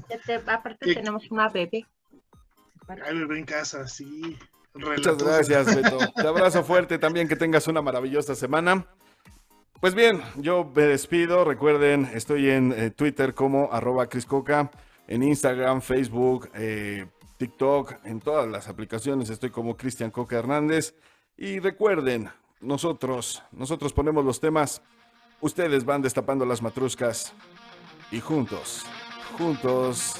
[0.46, 1.86] aparte tenemos una bebé.
[2.88, 4.38] Hay bebé en casa, sí.
[4.78, 5.98] Muchas gracias, Beto.
[6.14, 8.86] Te abrazo fuerte también, que tengas una maravillosa semana.
[9.80, 11.44] Pues bien, yo me despido.
[11.44, 14.70] Recuerden, estoy en eh, Twitter como arroba Criscoca.
[15.06, 17.06] en Instagram, Facebook, eh,
[17.38, 20.94] TikTok, en todas las aplicaciones estoy como Cristian Coca Hernández.
[21.36, 22.28] Y recuerden,
[22.60, 24.82] nosotros, nosotros ponemos los temas,
[25.40, 27.32] ustedes van destapando las matruscas
[28.10, 28.84] y juntos,
[29.38, 30.16] juntos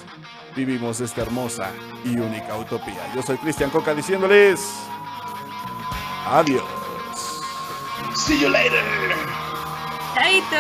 [0.55, 1.71] vivimos esta hermosa
[2.05, 3.01] y única utopía.
[3.15, 4.61] Yo soy Cristian Coca diciéndoles
[6.27, 6.65] adiós.
[8.17, 8.83] See you later.
[10.15, 10.57] Chaito.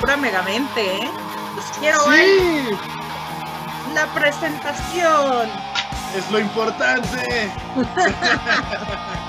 [0.00, 1.10] Pura megamente, ¿eh?
[1.56, 2.76] Los quiero Sí, ver.
[3.94, 5.48] La presentación.
[6.14, 7.50] es lo importante.